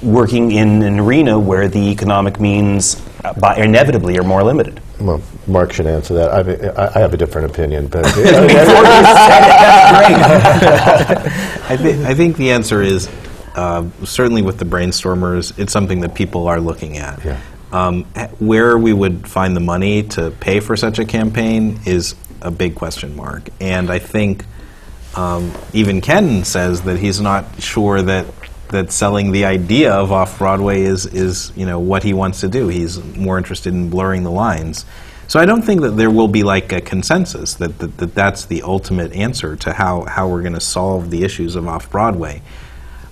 [0.02, 3.00] working in an arena where the economic means
[3.38, 4.80] by inevitably are more limited.
[5.00, 6.32] Well, Mark should answer that.
[6.32, 8.11] I, mean, I I have a different opinion, but I,
[11.76, 13.09] thi- I think the answer is
[13.55, 17.24] uh, certainly with the brainstormers, it's something that people are looking at.
[17.24, 17.40] Yeah.
[17.72, 18.05] Um,
[18.38, 22.74] where we would find the money to pay for such a campaign is a big
[22.74, 23.49] question mark.
[23.61, 24.45] And I think
[25.14, 28.26] um, even Ken says that he's not sure that
[28.68, 32.49] that selling the idea of off Broadway is is you know what he wants to
[32.49, 32.68] do.
[32.68, 34.84] He's more interested in blurring the lines.
[35.33, 38.45] So I don't think that there will be like a consensus that, that, that that's
[38.45, 42.43] the ultimate answer to how, how we're going to solve the issues of off Broadway.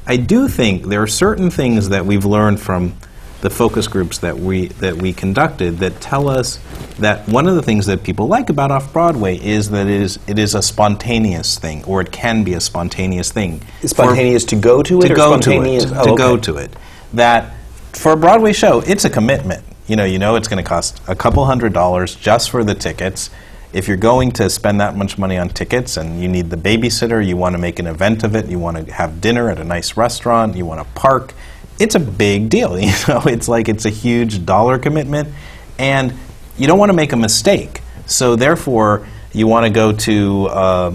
[0.07, 2.95] I do think there are certain things that we've learned from
[3.41, 6.59] the focus groups that we that we conducted that tell us
[6.99, 10.19] that one of the things that people like about off Broadway is that it is
[10.27, 13.63] it is a spontaneous thing, or it can be a spontaneous thing.
[13.83, 16.57] Spontaneous to go to it to or go spontaneous- to it, oh, to go to
[16.59, 16.77] it.
[17.15, 17.55] That
[17.95, 19.65] for a Broadway show, it's a commitment.
[19.91, 22.77] You know, you know it's going to cost a couple hundred dollars just for the
[22.77, 23.29] tickets.
[23.73, 27.27] If you're going to spend that much money on tickets and you need the babysitter,
[27.27, 29.65] you want to make an event of it, you want to have dinner at a
[29.65, 31.35] nice restaurant, you want to park,
[31.81, 32.79] it's a big deal.
[32.81, 35.29] You know, it's like it's a huge dollar commitment,
[35.77, 36.15] and
[36.57, 37.81] you don't want to make a mistake.
[38.07, 40.47] So therefore, you want to go to.
[40.47, 40.95] Uh,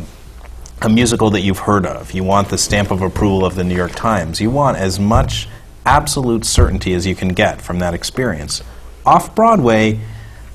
[0.82, 2.12] a musical that you've heard of.
[2.12, 4.42] You want the stamp of approval of the New York Times.
[4.42, 5.48] You want as much
[5.86, 8.62] absolute certainty as you can get from that experience.
[9.06, 10.00] Off Broadway,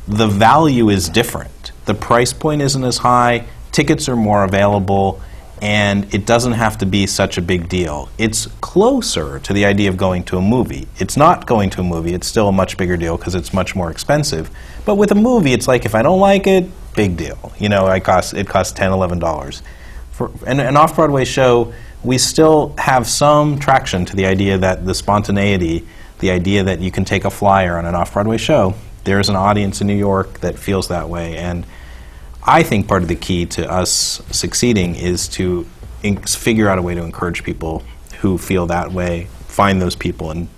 [0.09, 1.72] the value is different.
[1.84, 5.20] The price point isn't as high, tickets are more available,
[5.62, 8.09] and it doesn't have to be such a big deal.
[8.18, 10.88] It's closer to the idea of going to a movie.
[10.98, 13.74] It's not going to a movie, it's still a much bigger deal because it's much
[13.74, 14.51] more expensive.
[14.84, 17.53] But with a movie, it's like if I don't like it, big deal.
[17.59, 19.62] You know, it costs, it costs $10, $11
[20.20, 21.72] for an, an off-Broadway show,
[22.05, 25.86] we still have some traction to the idea that the spontaneity,
[26.21, 29.81] the idea that you can take a flyer on an off-Broadway show, there's an audience
[29.81, 31.66] in New York that feels that way, and
[32.43, 35.66] I think part of the key to us succeeding is to
[36.27, 37.83] figure out a way to encourage people
[38.21, 40.49] who feel that way, find those people, and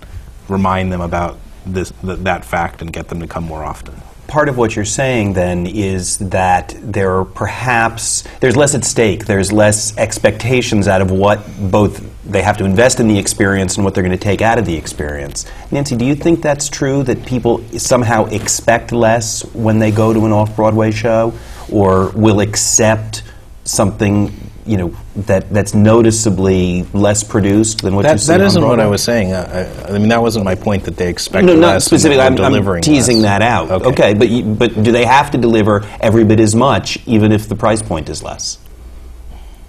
[0.47, 3.95] remind them about this, th- that fact, and get them to come more often.
[4.33, 9.27] Part of what you're saying then is that there are perhaps there's less at stake.
[9.27, 13.85] There's less expectations out of what both they have to invest in the experience and
[13.85, 15.45] what they're going to take out of the experience.
[15.69, 20.25] Nancy, do you think that's true that people somehow expect less when they go to
[20.25, 21.31] an off-Broadway show
[21.71, 23.21] or will accept
[23.65, 24.35] something,
[24.65, 28.63] you know, that that's noticeably less produced than what you That, see that on isn't
[28.65, 29.33] what I was saying.
[29.33, 32.21] Uh, I, I mean, that wasn't my point that they expect No, not specifically.
[32.21, 33.25] I'm, I'm teasing less.
[33.25, 33.71] that out.
[33.71, 33.89] Okay.
[33.89, 37.47] Okay, but you, but do they have to deliver every bit as much, even if
[37.49, 38.59] the price point is less?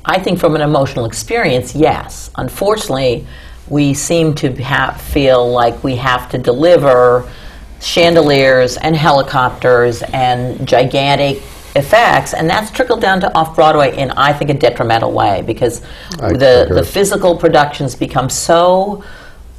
[0.05, 2.31] I think from an emotional experience, yes.
[2.37, 3.27] Unfortunately,
[3.69, 7.31] we seem to have, feel like we have to deliver
[7.81, 11.43] chandeliers and helicopters and gigantic
[11.77, 15.83] effects, and that's trickled down to off Broadway in, I think, a detrimental way because
[16.21, 16.75] I the, concur.
[16.75, 19.05] the physical productions become so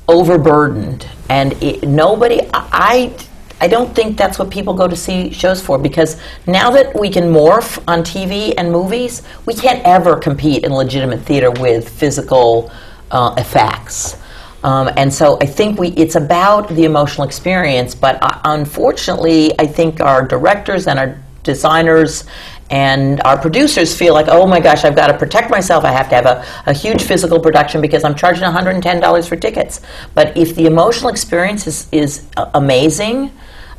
[0.07, 3.13] overburdened, and it, nobody, I,
[3.59, 7.09] I don't think that's what people go to see shows for because now that we
[7.09, 12.71] can morph on TV and movies, we can't ever compete in legitimate theater with physical
[13.11, 14.17] uh, effects.
[14.63, 19.67] Um, and so I think we, it's about the emotional experience, but uh, unfortunately, I
[19.67, 22.25] think our directors and our designers
[22.69, 25.83] and our producers feel like, oh my gosh, I've got to protect myself.
[25.83, 29.81] I have to have a, a huge physical production because I'm charging $110 for tickets.
[30.15, 33.31] But if the emotional experience is, is amazing,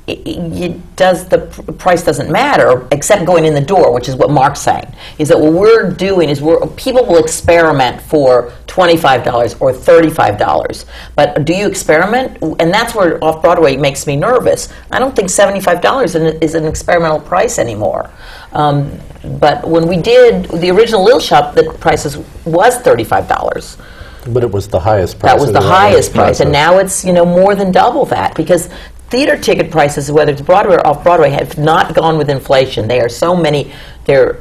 [0.06, 1.38] it, it does the
[1.78, 4.86] price doesn't matter except going in the door, which is what Mark's saying.
[5.18, 9.72] Is that what we're doing is we're people will experiment for twenty five dollars or
[9.72, 10.86] thirty five dollars,
[11.16, 12.38] but do you experiment?
[12.60, 14.72] And that's where off Broadway makes me nervous.
[14.92, 18.08] I don't think seventy five dollars is an experimental price anymore.
[18.52, 18.98] Um,
[19.40, 23.76] but when we did the original Little Shop, the prices was thirty five dollars.
[24.28, 25.32] But it was the highest price.
[25.32, 28.68] That was the highest price, and now it's you know more than double that because
[29.10, 32.88] theater ticket prices, whether it's Broadway or off Broadway, have not gone with inflation.
[32.88, 33.72] They are so many.
[34.04, 34.38] They're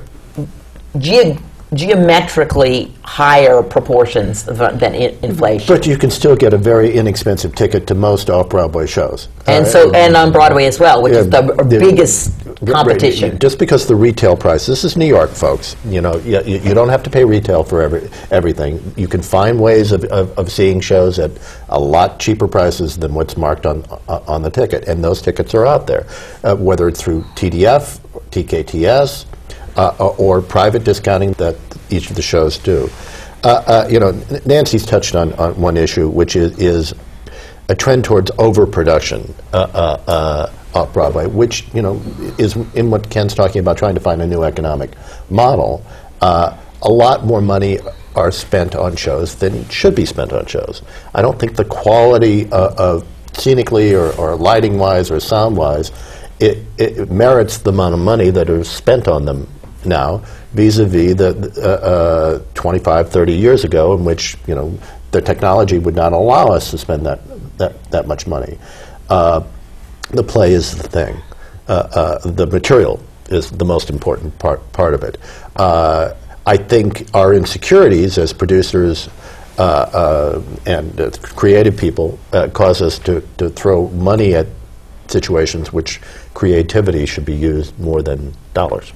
[0.97, 1.37] ge-
[1.73, 5.67] geometrically higher proportions than i- inflation.
[5.67, 9.27] But you can still get a very inexpensive ticket to most off-Broadway shows.
[9.47, 12.31] and Uh, so, and on Broadway as well, which is Yeah, the the- biggest
[12.67, 13.37] competition.
[13.39, 15.75] Just because the retail price, this is New York, folks.
[15.89, 18.79] You know, you, you you don't have to pay retail for every, everything.
[18.95, 21.31] You can find ways of, of, of seeing shows at
[21.69, 25.53] a lot cheaper prices than what's marked on uh, on the ticket, and those tickets
[25.53, 26.05] are out there,
[26.43, 27.99] uh, whether it's through TDF,
[28.31, 29.25] TKTS,
[29.75, 31.55] uh, or, or private discounting that
[31.89, 32.89] each of the shows do.
[33.43, 34.11] Uh, uh, you know,
[34.45, 36.93] Nancy's touched on, on one issue, which is, is
[37.69, 42.01] a trend towards overproduction uh, uh, uh, off Broadway, which you know
[42.37, 44.91] is in what Ken's talking about, trying to find a new economic
[45.29, 45.85] model.
[46.21, 47.79] Uh, a lot more money
[48.15, 50.81] are spent on shows than should be spent on shows.
[51.13, 55.91] I don't think the quality uh, of scenically or, or lighting wise or sound wise
[56.39, 59.47] it, it merits the amount of money that is spent on them
[59.85, 60.17] now
[60.53, 64.77] vis-a-vis the uh, uh, 25 30 years ago in which you know
[65.11, 67.21] the technology would not allow us to spend that
[67.57, 68.57] that, that much money.
[69.09, 69.41] Uh,
[70.11, 71.15] the play is the thing.
[71.67, 75.17] Uh, the material is the most important part part of it.
[76.47, 79.09] I think our insecurities as producers
[79.57, 82.19] uh, uh, and uh, creative people
[82.53, 84.47] cause us to, to throw money at
[85.07, 86.01] situations which
[86.33, 88.91] creativity should be used more than dollars.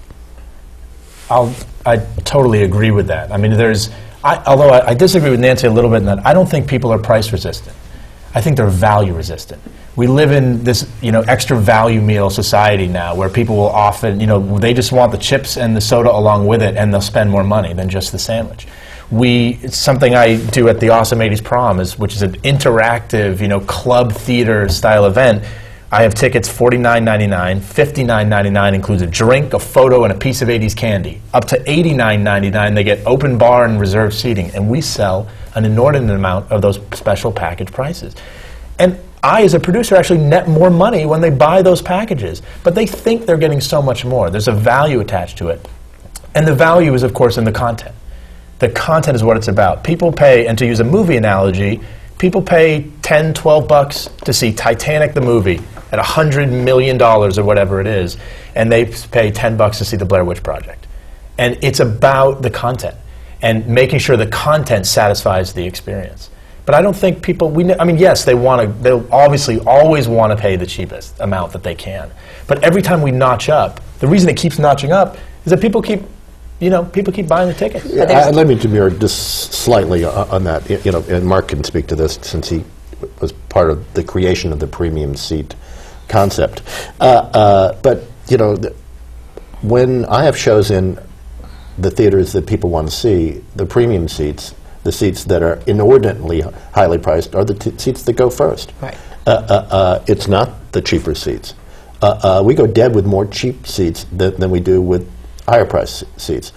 [1.30, 1.54] I'll,
[1.86, 3.32] I totally agree with that.
[3.32, 3.90] I mean, there's,
[4.24, 6.68] I, although I, I disagree with Nancy a little bit in that, I don't think
[6.68, 7.76] people are price resistant.
[8.34, 9.62] I think they're value resistant.
[9.96, 14.20] We live in this, you know, extra value meal society now, where people will often,
[14.20, 17.02] you know, they just want the chips and the soda along with it, and they'll
[17.02, 18.68] spend more money than just the sandwich.
[19.12, 23.48] We, something I do at the Awesome 80s Prom, is, which is an interactive, you
[23.48, 25.44] know, club theater style event.
[25.92, 27.62] I have tickets $49.99.
[27.62, 31.20] $59.99 includes a drink, a photo, and a piece of 80s candy.
[31.34, 34.52] Up to $89.99, they get open bar and reserved seating.
[34.52, 38.16] And we sell an inordinate amount of those special package prices.
[38.78, 42.44] And I, as a producer, actually net more money when they buy those packages.
[42.64, 44.30] But they think they're getting so much more.
[44.30, 45.68] There's a value attached to it.
[46.36, 47.96] And the value is, of course, in the content.
[48.60, 49.84] The content is what it's about.
[49.84, 51.82] People pay, and to use a movie analogy,
[52.20, 55.60] people pay 10, 12 bucks to see Titanic the movie
[55.92, 58.18] at $100 million or whatever it is,
[58.56, 60.88] and they pay 10 bucks to see the Blair Witch Project.
[61.38, 62.96] And it's about the content
[63.42, 66.30] and making sure the content satisfies the experience.
[66.66, 70.08] But I don't think people, we, I mean, yes, they want to, they'll obviously always
[70.08, 72.12] want to pay the cheapest amount that they can.
[72.48, 75.82] But every time we notch up, the reason it keeps notching up is that people
[75.82, 76.02] keep,
[76.60, 77.86] you know, people keep buying the tickets.
[77.86, 80.70] Yeah, uh, let me demur just slightly uh, on that.
[80.70, 82.64] Y- You know, and Mark can speak to this since he
[83.22, 85.56] was part of the creation of the premium seat
[86.10, 86.62] concept.
[87.00, 87.04] Uh,
[87.34, 88.74] uh, but you know, th-
[89.62, 91.00] when I have shows in
[91.78, 94.54] the theaters that people want to see, the premium seats,
[94.84, 96.42] the seats that are inordinately
[96.74, 98.74] highly priced, are the t- seats that go first.
[98.82, 98.98] Right.
[99.26, 101.54] Uh, uh, uh, it's not the cheaper seats.
[102.02, 105.10] Uh, uh, we go dead with more cheap seats than, than we do with
[105.48, 106.54] higher price seats.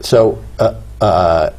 [0.00, 1.50] So uh, uh,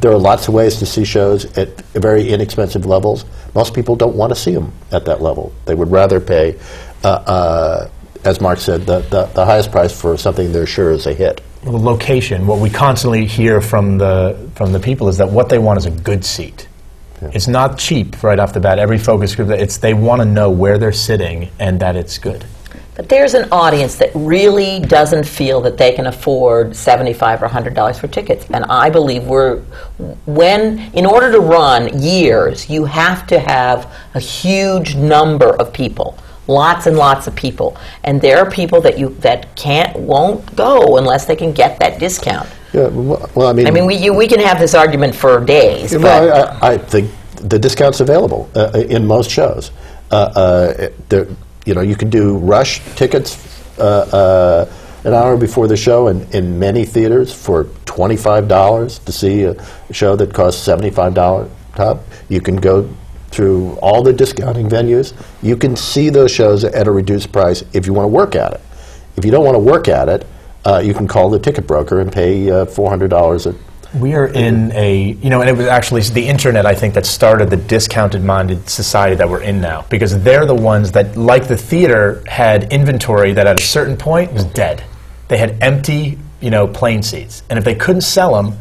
[0.00, 3.24] there are lots of ways to see shows at very inexpensive levels.
[3.54, 5.52] Most people don't want to see them at that level.
[5.64, 6.58] They would rather pay,
[7.02, 7.90] uh, uh,
[8.24, 11.40] as Mark said, the, the, the highest price for something they're sure is a hit.
[11.62, 15.58] the location, what we constantly hear from the from the people is that what they
[15.58, 16.68] want is a good seat.
[17.32, 18.78] It's not cheap right off the bat.
[18.78, 22.44] Every focus group, it's they want to know where they're sitting and that it's good.
[22.96, 27.98] But there's an audience that really doesn't feel that they can afford 75 or $100
[28.00, 28.46] for tickets.
[28.50, 29.58] And I believe we're,
[30.24, 36.18] when, in order to run years, you have to have a huge number of people.
[36.48, 37.76] Lots and lots of people.
[38.04, 41.98] And there are people that you that can't, won't go unless they can get that
[41.98, 42.48] discount.
[42.72, 45.92] Yeah, well, I mean, I mean, we, you, we can have this argument for days,
[45.92, 49.70] You know, I, I, I think the discount's available uh, in most shows.
[50.10, 51.26] Uh, uh, there,
[51.66, 54.72] you know, you can do rush tickets uh, uh,
[55.04, 59.54] an hour before the show in, in many theaters for $25 to see a
[59.92, 62.02] show that costs $75 top.
[62.28, 62.88] You can go
[63.30, 65.12] through all the discounting venues.
[65.42, 68.54] You can see those shows at a reduced price if you want to work at
[68.54, 68.60] it.
[69.16, 70.26] If you don't want to work at it,
[70.64, 73.54] uh, you can call the ticket broker and pay uh, $400 a
[73.94, 77.06] We are in a, you know, and it was actually the internet, I think, that
[77.06, 79.86] started the discounted minded society that we're in now.
[79.88, 84.32] Because they're the ones that, like the theater, had inventory that at a certain point
[84.32, 84.84] was dead.
[85.28, 87.42] They had empty, you know, plane seats.
[87.48, 88.58] And if they couldn't sell them,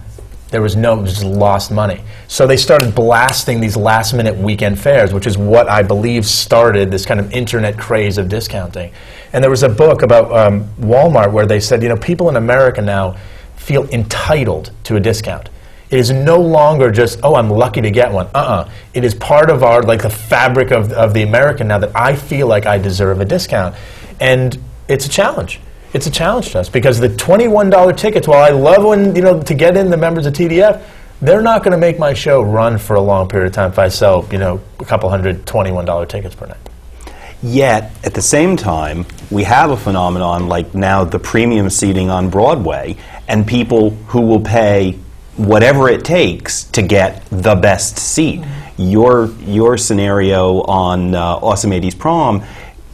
[0.51, 2.01] there was no, it was just lost money.
[2.27, 6.91] So they started blasting these last minute weekend fares, which is what I believe started
[6.91, 8.93] this kind of internet craze of discounting.
[9.33, 12.35] And there was a book about um, Walmart where they said, you know, people in
[12.35, 13.17] America now
[13.65, 15.49] feel entitled to a discount.
[15.89, 18.27] It is no longer just, oh, I'm lucky to get one.
[18.27, 18.69] Uh-uh.
[18.93, 22.15] It is part of our, like the fabric of, of the American now that I
[22.15, 23.75] feel like I deserve a discount.
[24.19, 25.59] And it's a challenge.
[25.93, 29.41] It's a challenge to us because the $21 tickets, while I love when, you know,
[29.41, 30.83] to get in the members of TDF,
[31.21, 33.79] they're not going to make my show run for a long period of time if
[33.79, 36.57] I sell, you know, a couple hundred $21 tickets per night.
[37.43, 42.29] Yet, at the same time, we have a phenomenon like now the premium seating on
[42.29, 42.97] Broadway,
[43.27, 44.93] and people who will pay
[45.37, 48.43] whatever it takes to get the best seat.
[48.77, 52.43] Your your scenario on uh, Awesome 80s Prom,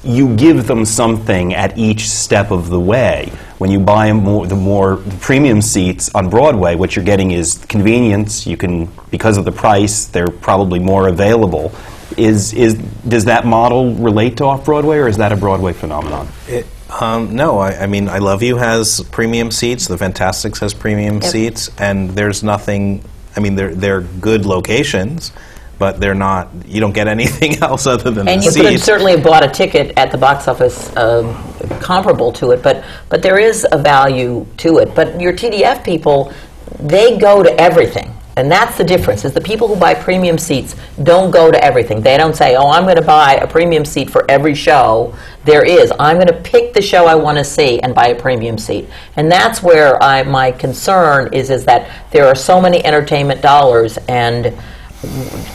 [0.04, 3.32] you give them something at each step of the way.
[3.60, 8.48] When you buy more, the more premium seats on Broadway, what you're getting is convenience.
[8.48, 11.72] You can, because of the price, they're probably more available.
[12.18, 16.28] Is, is, does that model relate to off Broadway, or is that a Broadway phenomenon?
[16.48, 16.66] It,
[17.00, 19.88] um, no, I, I mean, I Love You has premium seats.
[19.88, 21.24] The Fantasticks has premium Yep.
[21.24, 23.04] seats, and there's nothing.
[23.36, 25.32] I mean, they're they're good locations,
[25.80, 26.50] but they're not.
[26.66, 29.44] You don't get anything else other than And the you could have certainly have bought
[29.44, 31.34] a ticket at the box office um,
[31.80, 34.94] comparable to it, but, but there is a value to it.
[34.94, 36.34] But your TDF people,
[36.80, 38.14] they go to everything.
[38.38, 42.02] And that's the difference, is the people who buy premium seats don't go to everything.
[42.02, 45.14] They don't say, oh, I'm going to buy a premium seat for every show
[45.44, 45.92] there is.
[46.00, 48.88] I'm going to pick the show I want to see and buy a premium seat.
[49.18, 53.98] And that's where I, my concern is, is that there are so many entertainment dollars
[54.08, 54.54] and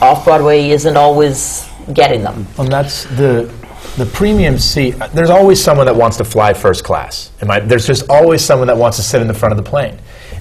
[0.02, 2.46] off-Broadway isn't always getting them.
[2.58, 3.52] And that's the
[3.96, 4.94] the premium seat.
[5.14, 7.30] There's always someone that wants to fly first class.
[7.40, 9.96] I, there's just always someone that wants to sit in the front of the plane.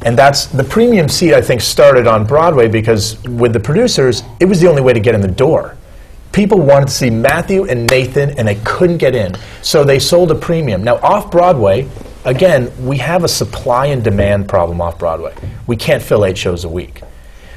[0.05, 1.33] And that's the premium seat.
[1.33, 4.99] I think started on Broadway because with the producers, it was the only way to
[4.99, 5.75] get in the door.
[6.31, 10.31] People wanted to see Matthew and Nathan, and they couldn't get in, so they sold
[10.31, 10.83] a premium.
[10.83, 11.89] Now off Broadway,
[12.23, 15.33] again, we have a supply and demand problem off Broadway.
[15.65, 17.01] We can't fill eight shows a week.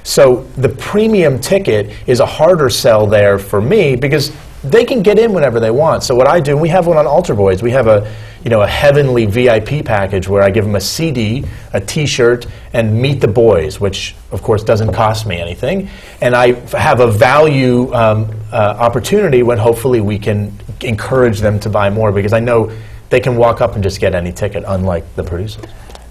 [0.05, 4.33] So the premium ticket is a harder sell there for me because
[4.65, 6.03] they can get in whenever they want.
[6.03, 7.63] So what I do, we have one on Altar Boyz.
[7.63, 8.11] We have a,
[8.45, 13.01] you know, a heavenly VIP package where I give them a CD, a T-shirt, and
[13.01, 15.89] Meet the Boys, which of course doesn't cost me anything.
[16.21, 21.59] And I f- have a value um, uh, opportunity when hopefully we can encourage them
[21.61, 22.71] to buy more because I know
[23.11, 25.65] they can walk up and just get any ticket, unlike the producers.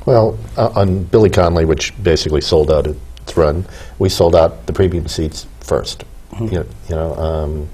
[0.06, 3.66] Well, uh, on Billy Connolly, which basically sold out its run,
[4.00, 6.04] we sold out the premium seats 1st
[6.40, 7.70] You know, you know um,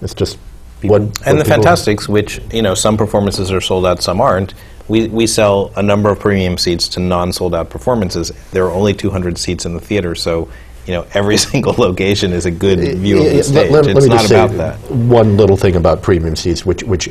[0.00, 0.38] it's just
[0.82, 1.02] what.
[1.02, 4.54] what and the people- Fantasticks, which you know, some performances are sold out, some aren't.
[4.88, 8.32] We, we sell a number of premium seats to non-sold out performances.
[8.52, 10.48] There are only 200 seats in the theater, so
[10.86, 13.70] you know every single location is a good view of the stage.
[13.70, 14.78] let- let it's me not just about say that.
[14.90, 17.10] One little thing about premium seats, which, which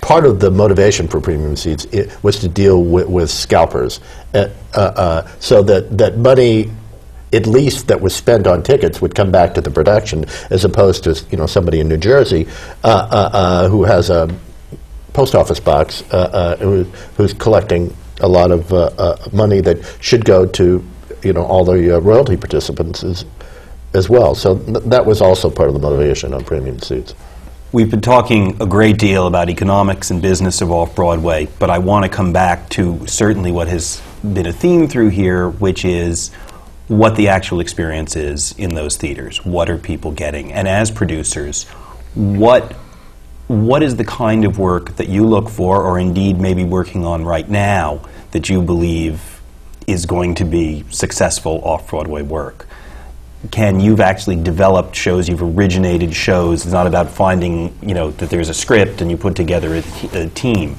[0.00, 1.86] part of the motivation for premium seats
[2.22, 4.00] was to deal with, with scalpers,
[4.34, 6.70] uh, uh, uh, so that, that money,
[7.32, 11.04] at least that was spent on tickets, would come back to the production, as opposed
[11.04, 12.46] to you know somebody in New Jersey
[12.84, 14.28] uh, uh, uh, who has a
[15.12, 16.84] post office box uh, uh, who,
[17.16, 20.84] who's collecting a lot of uh, money that should go to
[21.22, 23.24] you know all the royalty participants as,
[23.94, 24.34] as well.
[24.34, 27.14] So th- that was also part of the motivation on premium seats.
[27.72, 31.78] We've been talking a great deal about economics and business of off Broadway, but I
[31.78, 36.30] want to come back to certainly what has been a theme through here, which is
[36.88, 39.44] what the actual experience is in those theaters.
[39.44, 40.52] What are people getting?
[40.52, 41.64] And as producers,
[42.14, 42.72] what
[43.48, 47.24] what is the kind of work that you look for, or indeed maybe working on
[47.24, 48.00] right now,
[48.30, 49.40] that you believe
[49.86, 52.66] is going to be successful off Broadway work?
[53.50, 56.64] Ken, you've actually developed shows, you've originated shows.
[56.64, 59.82] It's not about finding, you know, that there's a script and you put together
[60.12, 60.76] a team.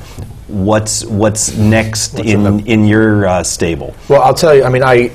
[0.47, 3.93] What's what's next in in your uh, stable?
[4.07, 4.63] Well, I'll tell you.
[4.63, 5.11] I mean, I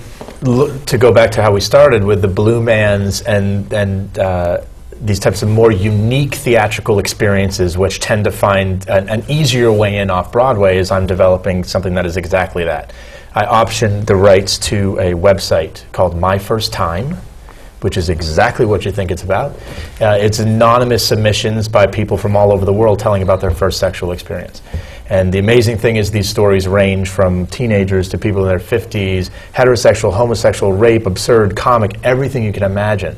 [0.86, 4.64] to go back to how we started with the Blue Mans and and uh,
[5.00, 9.98] these types of more unique theatrical experiences, which tend to find an, an easier way
[9.98, 10.78] in off Broadway.
[10.78, 12.92] Is I'm developing something that is exactly that.
[13.34, 17.18] I optioned the rights to a website called My First Time,
[17.80, 19.52] which is exactly what you think it's about.
[20.00, 23.78] Uh, it's anonymous submissions by people from all over the world telling about their first
[23.78, 24.62] sexual experience.
[25.10, 29.30] And the amazing thing is, these stories range from teenagers to people in their 50s,
[29.54, 33.16] heterosexual, homosexual, rape, absurd, comic, everything you can imagine.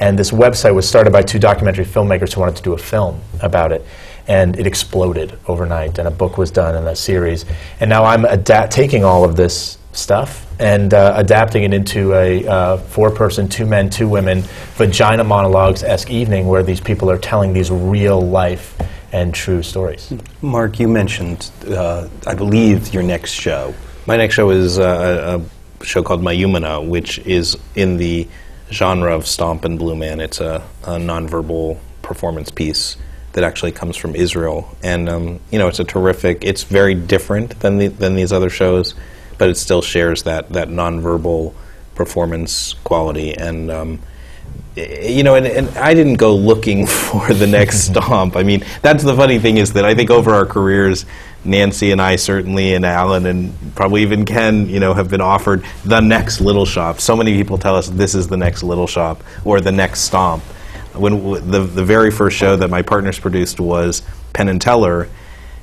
[0.00, 3.20] And this website was started by two documentary filmmakers who wanted to do a film
[3.40, 3.84] about it.
[4.28, 7.46] And it exploded overnight, and a book was done and a series.
[7.80, 8.26] And now I'm
[8.68, 13.66] taking all of this stuff and uh, adapting it into a uh, four person, two
[13.66, 14.42] men, two women,
[14.74, 18.80] vagina monologues esque evening where these people are telling these real life
[19.12, 20.12] and true stories.
[20.42, 23.74] Mark, you mentioned, uh, I believe, your next show.
[24.06, 28.28] My next show is uh, a, a show called Mayumana, which is in the
[28.70, 30.20] genre of Stomp and Blue Man.
[30.20, 32.96] It's a, a nonverbal performance piece
[33.32, 36.44] that actually comes from Israel, and um, you know it's a terrific.
[36.44, 38.94] It's very different than the, than these other shows,
[39.40, 41.54] but it still shares that that nonverbal
[41.94, 43.34] performance quality.
[43.34, 43.98] And um,
[44.76, 48.36] you know, and, and I didn't go looking for the next stomp.
[48.36, 51.06] I mean, that's the funny thing is that I think over our careers,
[51.42, 55.64] Nancy and I certainly, and Alan, and probably even Ken, you know, have been offered
[55.86, 57.00] the next little shop.
[57.00, 60.42] So many people tell us this is the next little shop or the next stomp.
[60.92, 64.02] When w- the the very first show that my partners produced was
[64.34, 65.08] Penn and Teller,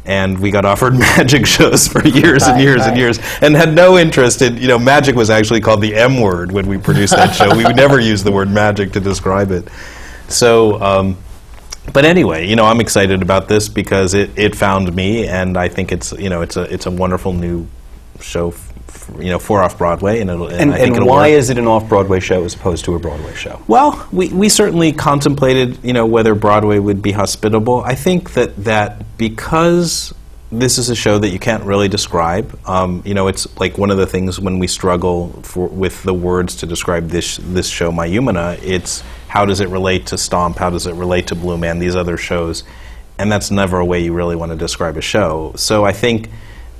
[0.08, 3.76] and we got offered magic shows for years and Right, years and years, and had
[3.76, 4.58] no interest in.
[4.58, 7.56] You know, magic was actually called the M word when we produced that show.
[7.56, 9.68] We would never use the word magic to describe it.
[10.30, 10.82] So.
[10.82, 11.18] Um,
[11.94, 15.70] but anyway, you know, I'm excited about this because it, it found me, and I
[15.70, 17.66] think it's you know it's a it's a wonderful new
[18.20, 18.54] show,
[19.20, 21.40] you know, for off Broadway, and it'll and, And, I think and why work.
[21.40, 23.62] is it an off-Broadway show as opposed to a Broadway show?
[23.68, 27.84] Well, we, we certainly contemplated, you know, whether Broadway would be hospitable.
[27.84, 30.14] I think that, that because
[30.52, 33.92] this is a show that you can't really describe, um, you know, it's like one
[33.92, 37.92] of the things when we struggle for, with the words to describe this this show,
[37.92, 40.58] Mayumana, it's how does it relate to Stomp?
[40.58, 41.80] How does it relate to Blue Man?
[41.80, 42.64] These other shows,
[43.18, 45.52] and that's never a way you really want to describe a show.
[45.58, 46.30] So I think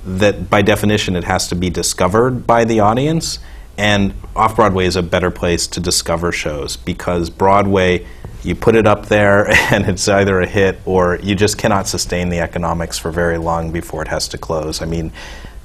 [0.04, 3.38] that by definition it has to be discovered by the audience
[3.76, 8.06] and off Broadway is a better place to discover shows because Broadway
[8.42, 12.28] you put it up there and it's either a hit or you just cannot sustain
[12.28, 14.80] the economics for very long before it has to close.
[14.80, 15.12] I mean,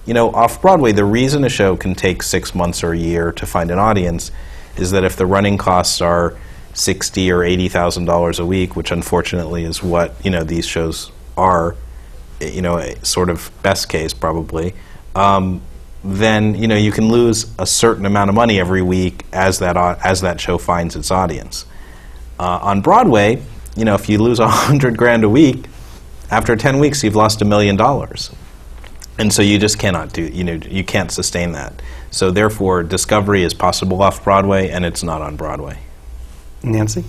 [0.05, 3.31] you know, off Broadway the reason a show can take 6 months or a year
[3.31, 4.31] to find an audience
[4.77, 6.35] is that if the running costs are
[6.73, 11.76] 60 or 80,000 dollars a week, which unfortunately is what, you know, these shows are,
[12.39, 14.73] you know, a sort of best case probably,
[15.15, 15.61] um,
[16.03, 19.77] then you know you can lose a certain amount of money every week as that
[19.77, 21.65] au- as that show finds its audience.
[22.39, 23.41] Uh, on Broadway,
[23.76, 25.65] you know, if you lose a hundred grand a week,
[26.30, 28.31] after ten weeks you've lost a million dollars,
[29.18, 31.81] and so you just cannot do you know you can't sustain that.
[32.11, 35.80] So therefore, discovery is possible off Broadway, and it's not on Broadway.
[36.61, 37.03] Nancy?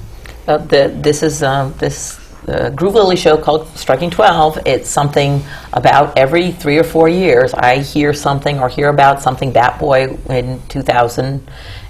[0.46, 2.18] Uh, the, this is uh, this
[2.48, 4.58] uh, Groove Lily show called Striking 12.
[4.66, 5.42] It's something
[5.72, 7.54] about every three or four years.
[7.54, 11.46] I hear something or hear about something Bat Boy in 2000.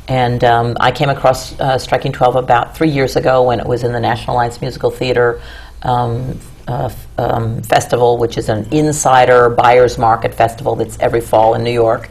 [0.07, 3.85] And um, I came across uh, Striking 12 about three years ago when it was
[3.85, 5.41] in the National Alliance Musical Theater
[5.83, 11.65] um, uh, um, Festival, which is an insider buyer's market festival that's every fall in
[11.65, 12.11] New York.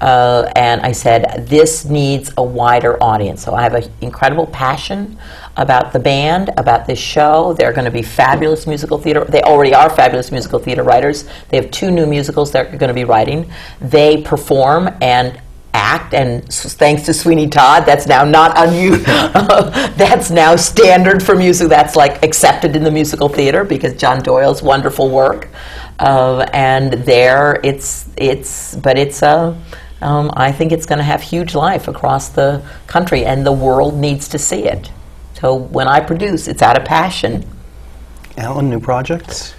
[0.00, 3.44] Uh, and I said, this needs a wider audience.
[3.44, 5.16] So I have an incredible passion
[5.56, 7.52] about the band, about this show.
[7.52, 9.24] They're going to be fabulous musical theater.
[9.24, 11.28] They already are fabulous musical theater writers.
[11.50, 13.50] They have two new musicals they're going to be writing.
[13.80, 15.40] They perform and
[15.74, 19.04] act, and thanks to Sweeney Todd, that's now not unusual.
[19.96, 21.68] that's now standard for music.
[21.68, 25.48] That's like accepted in the musical theater because John Doyle's wonderful work.
[25.98, 29.58] Uh, and there, it's it's, but it's a.
[30.00, 33.94] Um, I think it's going to have huge life across the country, and the world
[33.94, 34.90] needs to see it.
[35.42, 37.44] So when I produce, it's out of passion.
[38.36, 39.56] Alan, new projects?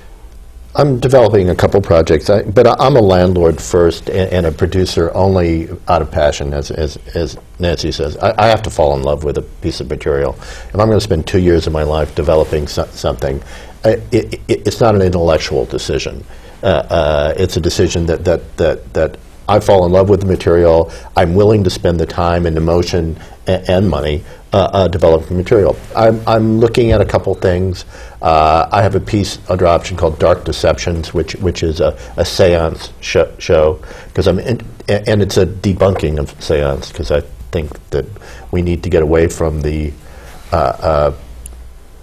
[0.75, 4.51] I'm developing a couple projects, I, but I, I'm a landlord first and, and a
[4.53, 8.15] producer only out of passion, as, as, as Nancy says.
[8.15, 10.35] I, I have to fall in love with a piece of material.
[10.39, 13.43] If I'm going to spend two years of my life developing so, something,
[13.83, 16.23] uh, it, it, it's not an intellectual decision.
[16.63, 19.17] Uh, uh, it's a decision that, that, that, that
[19.49, 20.93] I fall in love with the material.
[21.17, 24.23] I'm willing to spend the time and emotion and, and money
[24.53, 25.75] uh, uh, developing material.
[25.95, 27.85] I'm, I'm looking at a couple things.
[28.21, 32.23] Uh, I have a piece under option called Dark Deceptions, which which is a, a
[32.23, 37.21] seance sh- show because I'm in, and it's a debunking of seance because I
[37.51, 38.05] think that
[38.51, 39.91] we need to get away from the
[40.51, 41.13] uh, uh,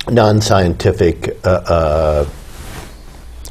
[0.09, 1.39] non-scientific.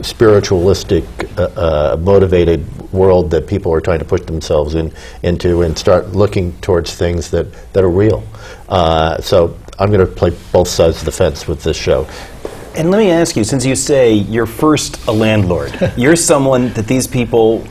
[0.01, 1.03] Spiritualistic,
[1.37, 4.91] uh, uh, motivated world that people are trying to push themselves in,
[5.23, 8.23] into and start looking towards things that, that are real.
[8.67, 12.07] Uh, so I'm going to play both sides of the fence with this show.
[12.75, 16.87] And let me ask you, since you say you're first a landlord, you're someone that
[16.87, 17.67] these people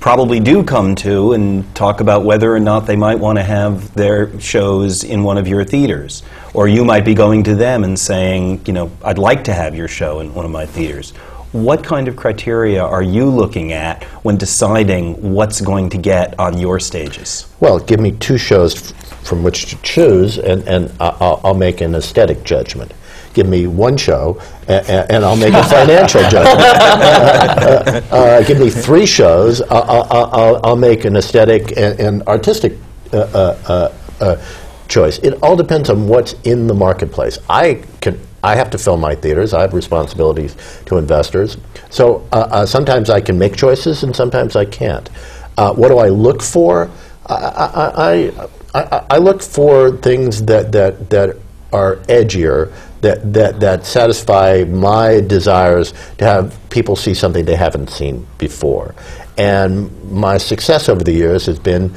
[0.00, 3.92] probably do come to and talk about whether or not they might want to have
[3.94, 6.22] their shows in one of your theaters.
[6.54, 9.74] Or you might be going to them and saying, you know, I'd like to have
[9.74, 11.12] your show in one of my theaters.
[11.52, 16.58] What kind of criteria are you looking at when deciding what's going to get on
[16.58, 17.46] your stages?
[17.60, 21.80] Well, give me two shows f- from which to choose, and, and I'll, I'll make
[21.80, 22.92] an aesthetic judgment.
[23.32, 26.58] Give me one show, and, and I'll make a financial judgment.
[26.58, 32.22] Uh, uh, uh, give me three shows, I'll, I'll, I'll, make an aesthetic and, and
[32.24, 32.74] artistic
[33.12, 34.44] uh, uh, uh, uh,
[34.88, 35.18] choice.
[35.18, 37.38] It all depends on what's in the marketplace.
[37.48, 38.20] I can.
[38.46, 39.52] I have to fill my theaters.
[39.52, 40.56] I have responsibilities
[40.86, 41.56] to investors.
[41.90, 45.10] So uh, uh, sometimes I can make choices, and sometimes I can't.
[45.58, 46.88] Uh, what do I look for?
[47.26, 51.36] I, I, I, I, I look for things that, that, that
[51.72, 57.90] are edgier, that, that, that satisfy my desires to have people see something they haven't
[57.90, 58.94] seen before.
[59.36, 61.94] And my success over the years has been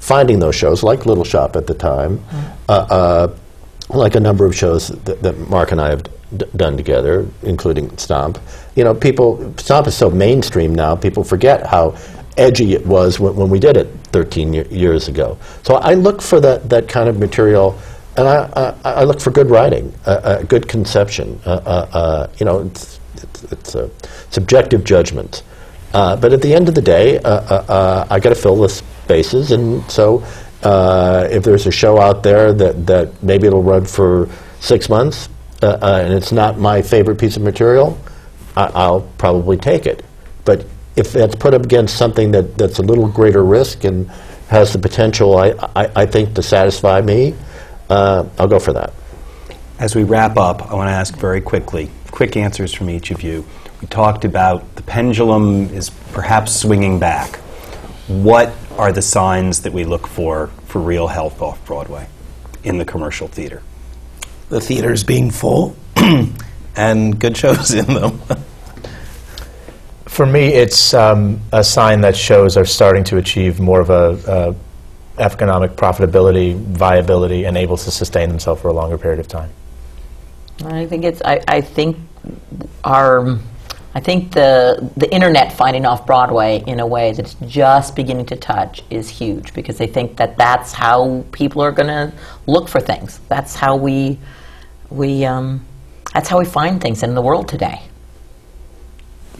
[0.00, 2.24] finding those shows, like Little Shop at the time,
[2.68, 3.36] uh, uh,
[3.92, 6.02] like a number of shows that, that Mark and I have
[6.56, 8.38] done together, including Stomp.
[8.74, 11.96] You know, people, Stomp is so mainstream now, people forget how
[12.38, 15.36] edgy it was when, when we did it 13 ye- years ago.
[15.62, 17.78] So I look for that, that kind of material,
[18.16, 21.38] and I, I, I look for good writing, uh, uh, good conception.
[21.44, 23.90] Uh, you know, it's, it's, it's a
[24.30, 25.42] subjective judgment.
[25.92, 28.68] Uh, but at the end of the day, uh, uh, I got to fill the
[28.68, 30.24] spaces, and so
[30.62, 34.28] uh, if there's a show out there that, that maybe it'll run for
[34.60, 35.28] six months,
[35.62, 37.98] uh, uh, and it's not my favorite piece of material,
[38.56, 40.04] I, I'll probably take it.
[40.44, 40.64] But
[40.96, 44.08] if that's put up against something that, that's a little greater risk and
[44.48, 47.34] has the potential, I, I, I think, to satisfy me,
[47.88, 48.92] uh, I'll go for that.
[49.78, 53.22] As we wrap up, I want to ask very quickly, quick answers from each of
[53.22, 53.44] you.
[53.80, 57.36] We talked about the pendulum is perhaps swinging back.
[58.06, 62.06] What are the signs that we look for for real health off Broadway
[62.64, 63.62] in the commercial theater?
[64.48, 65.76] The theaters being full
[66.76, 68.20] and good shows in them.
[70.06, 74.54] For me, it's um, a sign that shows are starting to achieve more of a,
[75.18, 79.50] a economic profitability, viability, and able to sustain themselves for a longer period of time.
[80.64, 81.22] I think it's.
[81.24, 81.96] I, I think
[82.84, 83.38] our.
[83.94, 88.36] I think the the internet finding off Broadway in a way that's just beginning to
[88.36, 92.12] touch is huge because they think that that's how people are going to
[92.46, 93.20] look for things.
[93.28, 94.18] That's how we
[94.90, 95.64] we um,
[96.14, 97.82] that's how we find things in the world today.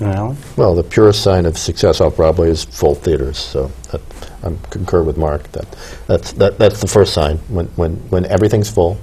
[0.01, 3.39] Well, Well, the purest sign of success off Broadway is full theaters.
[3.39, 4.01] So that,
[4.43, 5.51] I concur with Mark.
[5.53, 5.67] That
[6.07, 8.99] that's that, that's the first sign when, when when everything's full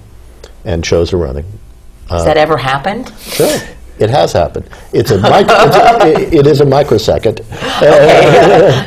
[0.65, 1.45] and shows are running.
[2.09, 3.13] Has that ever happened?
[3.19, 3.57] Sure,
[3.99, 4.69] it has happened.
[4.93, 7.37] It's a, mic- it's a it, is a microsecond.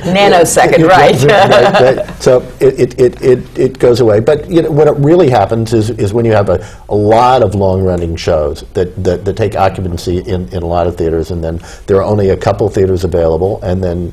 [0.05, 1.15] Nanosecond, right?
[1.23, 2.23] right, right.
[2.23, 4.21] So it, it, it, it, goes away.
[4.21, 7.43] But you know, what it really happens is, is when you have a, a lot
[7.43, 11.31] of long running shows that, that, that take occupancy in, in a lot of theaters,
[11.31, 14.13] and then there are only a couple theaters available, and then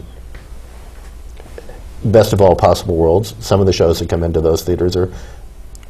[2.05, 5.11] best of all possible worlds, some of the shows that come into those theaters are,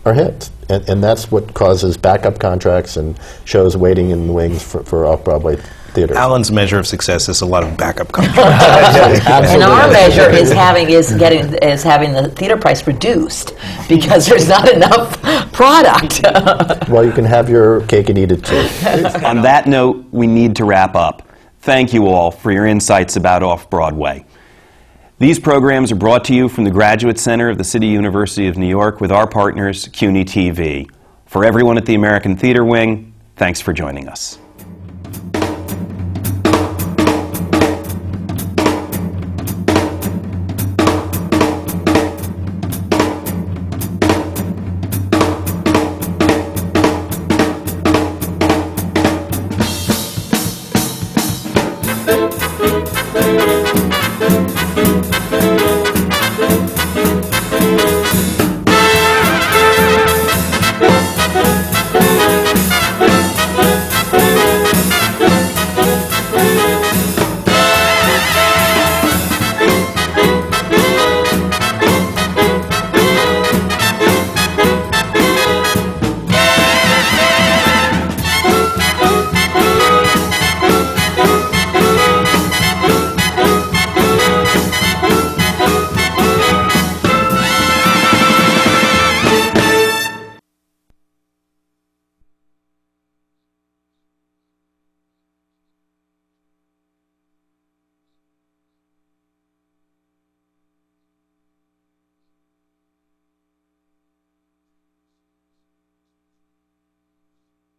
[0.06, 0.52] are hits.
[0.70, 5.06] And, and that's what causes backup contracts and shows waiting in the wings for, for
[5.06, 5.58] off Broadway
[5.90, 6.18] theaters.
[6.18, 9.26] Alan's measure of success is a lot of backup contracts.
[9.50, 13.54] And our measure is having is getting is having the theater price reduced
[13.88, 15.22] because there's not enough
[15.52, 16.22] product.
[16.90, 19.26] well, you can have your cake and eat it too.
[19.26, 21.28] On that note, we need to wrap up.
[21.62, 24.26] Thank you all for your insights about Off Broadway.
[25.20, 28.58] These programs are brought to you from the Graduate Center of the City University of
[28.58, 30.90] New York with our partners, CUNY TV.
[31.26, 34.40] For everyone at the American Theater Wing, thanks for joining us.